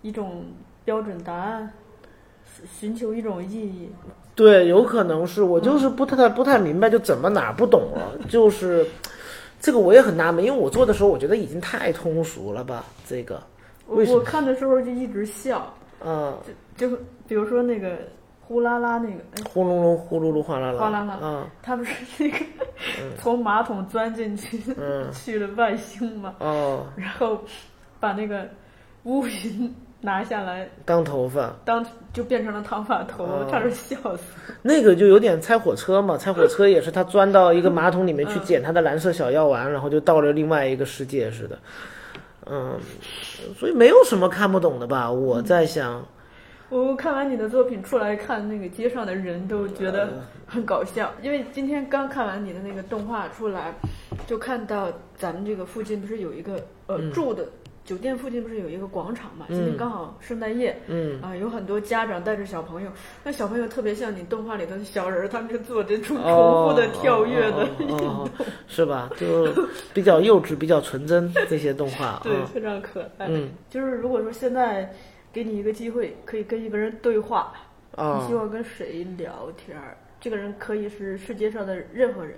[0.00, 0.44] 一种
[0.84, 1.70] 标准答案，
[2.78, 3.90] 寻求一种意义。
[4.34, 8.86] 对，有可能是我就是不太不太明白，就怎么哪儿不懂了，就是
[9.60, 13.42] 这个我也很纳闷，因为我做的时候我觉得已经太通俗了吧，这个。
[13.86, 15.74] 我看的时候就一直笑，
[16.04, 16.36] 嗯，
[16.76, 16.88] 就
[17.28, 17.96] 比如说那个
[18.40, 22.36] 呼啦啦那个，哎，呼隆隆呼噜噜哗啦啦，哗啦啦嗯他不是 那个
[23.16, 27.38] 从马桶钻进去、嗯去了外星嘛，哦然后
[28.00, 28.46] 把那个
[29.04, 34.24] 乌云拿下来当头发，当就变成了烫发头，哦差点笑死。
[34.60, 41.56] 那个就有点拆火车嘛，拆火车也是他钻到一个马桶里面去捡他的蓝色小药丸，然后就到了另外一个世界似的。
[42.54, 42.78] 嗯，
[43.58, 45.10] 所以没有什么看不懂的吧？
[45.10, 46.04] 我在想，
[46.68, 53.74] 我看完你的作品出来看那个街上的人都觉得很搞笑，因为今天刚看完你的那个动画出来，
[54.26, 57.48] 就看到咱们这个附近不是有一个呃、住的
[57.84, 59.46] 酒店附近不是有一个广场嘛？
[59.48, 62.90] 今天刚好圣诞夜，嗯啊、有很多家长带着小朋友，
[63.24, 69.10] 那小朋友特别像你动画里头的小人儿，他们就做这种重哦复的跳跃的哦运动，哦哦是吧？
[69.18, 69.52] 就
[69.92, 73.26] 比较幼稚，比较纯真这些动画 对，啊，非常可爱。
[73.28, 74.88] 嗯就是如果说现在
[75.32, 77.52] 给你一个机会，可以跟一个人对话，
[77.96, 79.96] 啊你希望跟谁聊天儿？
[80.20, 82.36] 这个人可以是世界上的任何人，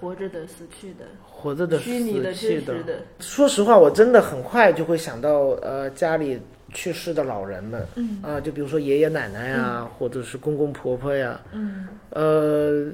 [0.00, 2.82] 活着的、死去的、活着的、虚拟的、死去的真实。
[2.84, 2.98] 的。
[3.20, 6.40] 说实话，我真的很快就会想到呃家里
[6.72, 12.92] 去世的老人们，嗯啊、就比如说爷爷奶奶呀，或者是公公婆婆呀，嗯呃，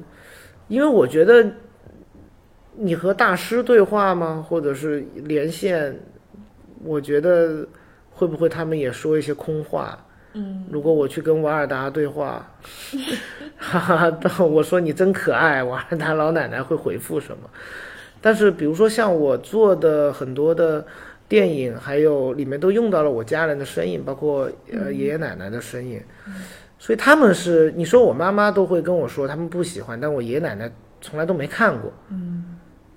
[0.68, 1.46] 因为我觉得
[2.74, 5.98] 你和大师对话吗，或者是连线，
[6.84, 7.66] 我觉得
[8.10, 9.98] 会不会他们也说一些空话？
[10.32, 10.64] 嗯。
[10.70, 12.50] 如果我去跟瓦尔达对话，
[13.56, 17.50] 哈哈，我说你真可爱，瓦尔达老奶奶会回复什么？
[18.20, 20.84] 但是比如说像我做的很多的
[21.28, 26.02] 电影，还有里面都用到了我家人的身影，包括呃爷爷奶奶的身影，
[26.78, 30.70] 所以他们是你说我妈妈都会跟我说他们不喜欢，但我爷爷奶奶
[31.00, 32.44] 从来都没看过，嗯。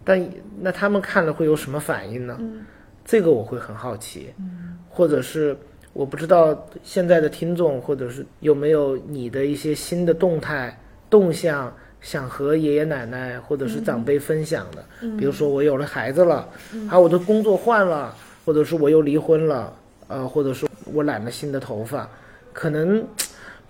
[0.05, 0.21] 但
[0.59, 2.35] 那他们看了会有什么反应呢？
[2.39, 2.65] 嗯。
[3.05, 4.77] 这个我会很好奇，嗯。
[4.89, 5.57] 或者是
[5.93, 10.77] 我不知道现在的听众，或者是有没有你的一些新的动态
[11.09, 11.71] 动向，
[12.01, 15.15] 想和爷爷奶奶或者是长辈分享的，嗯。
[15.15, 16.49] 比如说我有了孩子了，
[16.89, 19.73] 还有我的工作换了，或者是我又离婚了，
[20.07, 22.09] 呃，或者是我染了新的头发，
[22.51, 23.05] 可能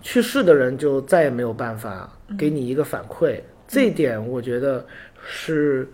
[0.00, 4.84] 去世的人就再也没有办法给你一个反馈，这一点我觉得
[5.24, 5.86] 是。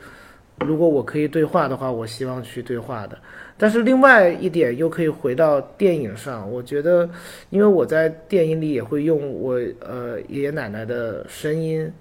[0.67, 3.17] 如果我可以对话的话，我希望去对话的。
[3.63, 7.07] 但是另外一点又可以回到电影上，我觉得，
[7.51, 11.93] 因为我在电影里也会用我呃爷爷奶奶的声音，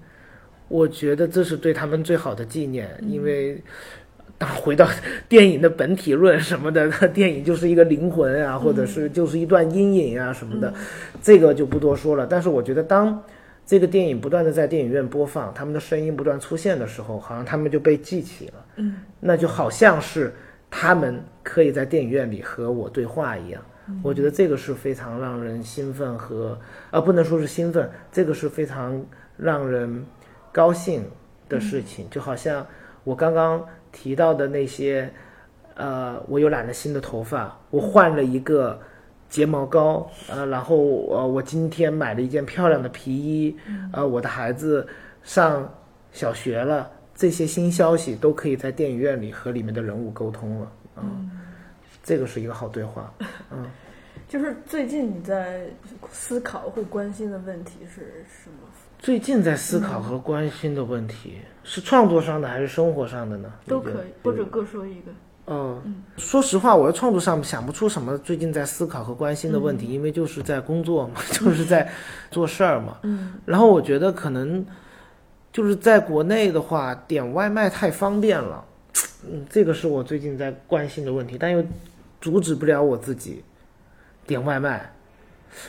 [0.68, 2.88] 我觉得这是对他们最好的纪念。
[3.06, 3.62] 因为
[4.38, 4.88] 当回到
[5.28, 10.72] 电影的本体论什么的， 电影就是一个灵魂啊，或者是就是一段阴影啊什么的，
[11.20, 12.26] 这个就不多说了。
[12.26, 13.22] 但是我觉得当
[13.66, 18.54] 这个电影不断的在电影院播放，他们的声音不断出现的时候，好像他们就被记起了。
[18.76, 20.32] 嗯，那就好像是
[20.70, 23.60] 他们可以在电影院里和我对话一样。
[24.04, 26.56] 我觉得这个是非常让人兴奋和，
[26.92, 29.04] 呃，不能说是兴奋，这个是非常
[29.36, 30.06] 让人
[30.52, 31.04] 高兴
[31.48, 32.08] 的事情。
[32.08, 32.64] 就好像
[33.02, 35.12] 我刚刚提到的那些，
[35.74, 38.78] 呃，我又染了新的头发，我换了一个
[39.28, 40.76] 睫毛膏，呃，然后
[41.08, 43.56] 呃，我今天买了一件漂亮的皮衣，
[43.92, 44.86] 呃，我的孩子
[45.24, 45.68] 上
[46.12, 46.88] 小学了，
[47.20, 51.30] 这些新消息都可以在电影院里和里面的人物沟通了，嗯，
[52.02, 53.12] 这个是一个好对话，
[53.52, 53.66] 嗯。
[54.26, 55.66] 就是最近你在
[56.10, 58.66] 思考或关心的问题是什么？
[58.98, 63.52] 最近在思考和关心的问题、是创作上的还是生活上的呢？
[63.66, 65.10] 都可以，或者各说一个。
[65.48, 71.86] 嗯，说实话，我在创作上想不出什么最近在思考和关心的问题，因为就是在工作嘛， 就是在
[72.30, 72.96] 做事儿嘛。
[73.02, 74.64] 嗯然后我觉得可能
[75.52, 78.64] 就是在国内的话，点外卖太方便了，
[79.28, 81.64] 嗯，这个是我最近在关心的问题，但又
[82.20, 83.42] 阻止不了我自己
[84.26, 84.92] 点外卖。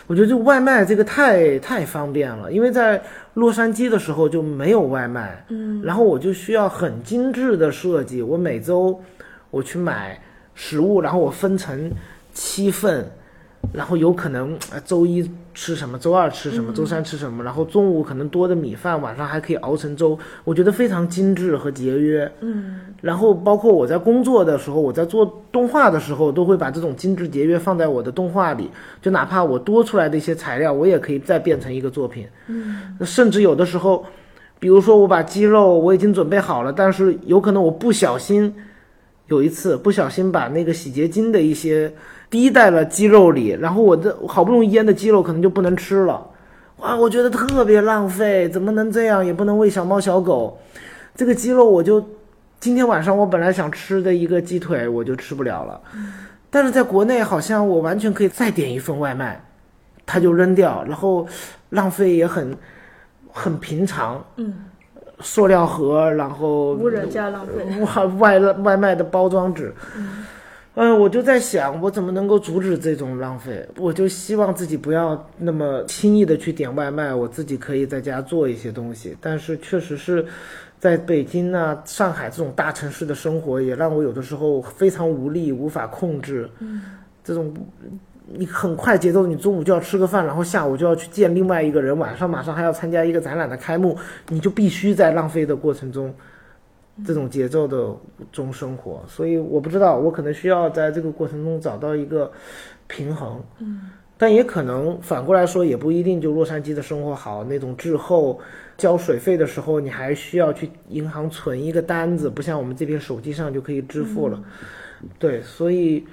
[0.05, 3.01] 我觉得这个外卖这个太太方便了，因为在
[3.33, 8.21] 洛杉矶的时候就没有外卖，嗯然后我就需要很精致的设计。
[8.21, 9.01] 我每周
[9.49, 10.21] 我去买
[10.53, 11.91] 食物，然后我分成
[12.31, 13.03] 七份，
[13.73, 20.17] 然后有可能呃周一吃什么，周二吃什么，周三吃什么，然后中午可能多的米饭，晚上还可以熬成粥。
[20.43, 22.31] 我觉得非常精致和节约。
[22.41, 28.69] 嗯然后包括我在工作的时候，我在做动画的时候，都会把这种精致节约放在我的动画里。
[29.01, 32.27] 就哪怕我多出来的一些材料，我也可以再变成一个作品。
[32.47, 34.05] 嗯甚至有的时候，
[34.59, 38.53] 比如说我把鸡肉我已经准备好了，但是有可能我不小心，
[39.27, 41.91] 有一次不小心把那个洗洁精的一些
[42.31, 46.25] 滴在了鸡肉里，然后我的好不容易腌的鸡肉可能就不能吃了。
[46.77, 49.23] 哇，我觉得特别浪费，怎么能这样？
[49.23, 50.57] 也不能喂小猫小狗。
[51.13, 52.03] 这个鸡肉我就
[52.59, 55.79] 今天晚上我本来想吃的一个鸡腿，我就吃不了了。
[56.49, 59.43] 但是在国内好像我完全可以再点一份外卖，
[60.05, 61.27] 它就扔掉，然后
[61.69, 62.57] 浪费也很
[63.31, 64.23] 很平常。
[64.37, 64.53] 嗯，
[65.19, 67.65] 塑料盒，然后无人加浪费。
[68.17, 70.25] 外外外卖的包装纸，嗯，
[70.73, 73.67] 我就在想，我怎么能够阻止这种浪费？
[73.77, 79.15] 我就希望自己不要那么轻易的去点外卖，我自己可以在家做一些东西。
[79.19, 80.25] 但是确实是，
[80.79, 86.49] 在北京啊、上海这种大城市的生活，也让我有的时候非常无力，无法控制。
[86.59, 86.81] 嗯，
[87.21, 87.53] 这种
[88.27, 93.97] 你很快节奏，你中午就要吃个饭，然后下午就要去见另外一个人，晚上马上还要参加一个展览的开幕，
[94.29, 96.13] 你就必须在浪费的过程中。
[97.05, 97.95] 这种节奏的
[98.31, 102.31] 中生活，所以我不知道，我可能需要在这个过程中找到一个
[102.87, 103.41] 平衡。
[103.59, 107.43] 嗯，但也可能反过来说，也不一定就洛杉矶的生活好。
[107.43, 108.39] 那种滞后
[108.77, 114.41] 交水费的时候，你还需要去银行存一个单子，不像我们这边手机上就可以支付了。
[115.17, 116.05] 对，所以，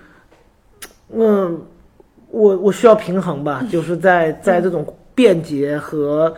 [1.12, 1.60] 嗯，
[2.31, 6.35] 我我需要平衡吧， 就是在在这种便捷和。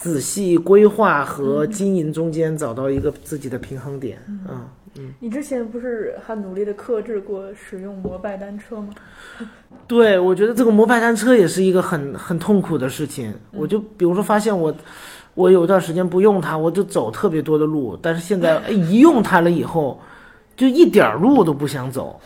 [0.00, 4.18] 仔细规划和经营中间找到一个自己的平衡点。
[4.26, 4.66] 嗯
[4.96, 8.88] 嗯，你之前不是还努力的克制过使用摩拜单车吗？
[9.86, 13.32] 对，我觉得这个摩拜单车也是一个很很痛苦的事情。
[13.52, 14.74] 我就比如说发现我，
[15.34, 17.96] 我有一段时间不用它，我就走特别多的路。
[18.00, 20.00] 但是现在 一用它了以后，
[20.56, 22.18] 就一点路都不想走，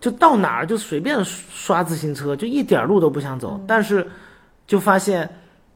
[0.00, 3.60] 就到哪儿就随便刷自行车，就一点路都不想走。
[3.66, 4.06] 但是
[4.64, 5.28] 就发现。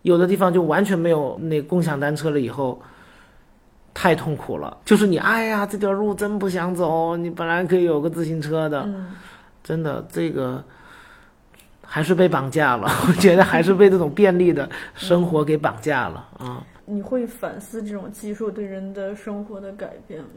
[0.05, 2.79] 有的地方就完全没有那共享单车了，以后
[3.95, 4.77] 太痛苦了。
[4.85, 7.17] 就是你，哎呀，这条路真不想走。
[7.17, 8.87] 你本来可以有个自行车的，
[9.63, 10.63] 真的，这个
[11.83, 12.87] 还是被绑架了。
[13.09, 16.63] 我觉得还是被这种便利的生活给绑架了啊。
[16.85, 20.29] 你会反思这种技术对人的生活的改变吗？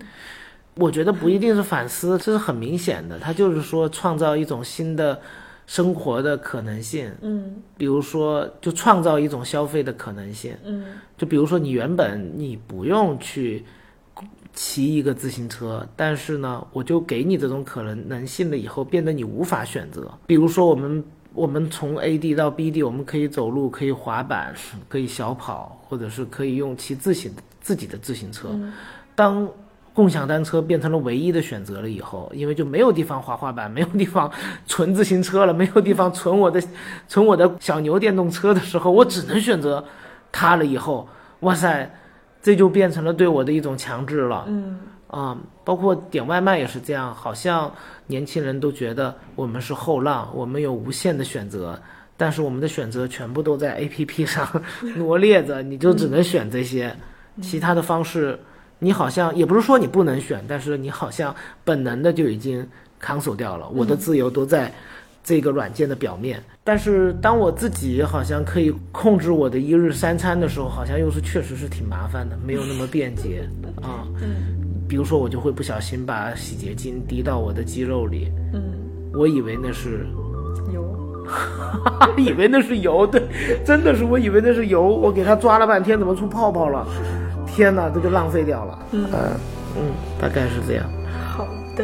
[0.75, 3.19] 我觉得不一定是反思，这是很明显的。
[3.19, 5.19] 它就是说创造一种新的。
[5.67, 10.85] 生活的可能性，嗯，比如说，就创造一种消费的可能性，嗯，
[11.17, 13.63] 就比如说，你原本你不用去
[14.53, 20.09] 骑一个自行车，但是呢，我就给你这种可能能性了，以后变得你无法选择。
[20.25, 21.03] 比如说，我们
[21.33, 24.55] 我们从 A 地到 B 地，我们可以走路，可以滑板，
[24.87, 27.29] 可以小跑，或者是可以用骑自行
[27.59, 28.49] 自己的自行车。
[29.13, 29.47] 当
[29.97, 34.31] 共享单车变成了唯一的选择了以后，因为就没有地方滑滑板，没有地方
[34.67, 36.61] 存自行车了，没有地方存我的
[37.07, 39.83] 存我的小牛电动车的时候，我只能选择
[40.31, 40.63] 它了。
[40.63, 41.09] 以后，
[41.39, 41.91] 哇塞，
[42.43, 44.45] 这就变成了对我的一种强制了。
[44.47, 47.71] 嗯啊，包括点外卖也是这样，好像
[48.05, 51.81] 年轻人都觉得我们是后浪，我们有无限的选择，
[52.15, 54.47] 但是我们的选择全部都在 APP 上
[54.95, 56.95] 罗列着，你就只能选这些，
[57.41, 58.39] 其他的方式。
[58.79, 62.67] 你好像也不是说你不能选，但是你好像本能的就已经
[63.01, 63.67] cancel 掉了。
[63.69, 64.71] 我的自由都在
[65.23, 73.47] 这个软件的表面，但是当我自己好像可以控制我的一日三餐的时候，好像又是确实是挺麻烦的，没有那么便捷
[73.81, 74.07] 啊。
[74.21, 78.61] 嗯，比如说我就会不小心把洗洁精滴到我的肌肉里，嗯，
[79.13, 80.05] 我以为那是
[80.71, 81.25] 油，
[82.15, 83.21] 以为那是油，对，
[83.65, 86.87] 真的是我以为那是油，我给它抓了半天，怎么出泡泡了？
[87.57, 88.79] 天哪，这就浪费掉了。
[88.91, 89.09] 嗯
[89.75, 90.85] 嗯，大概是这样。
[91.35, 91.83] 好的。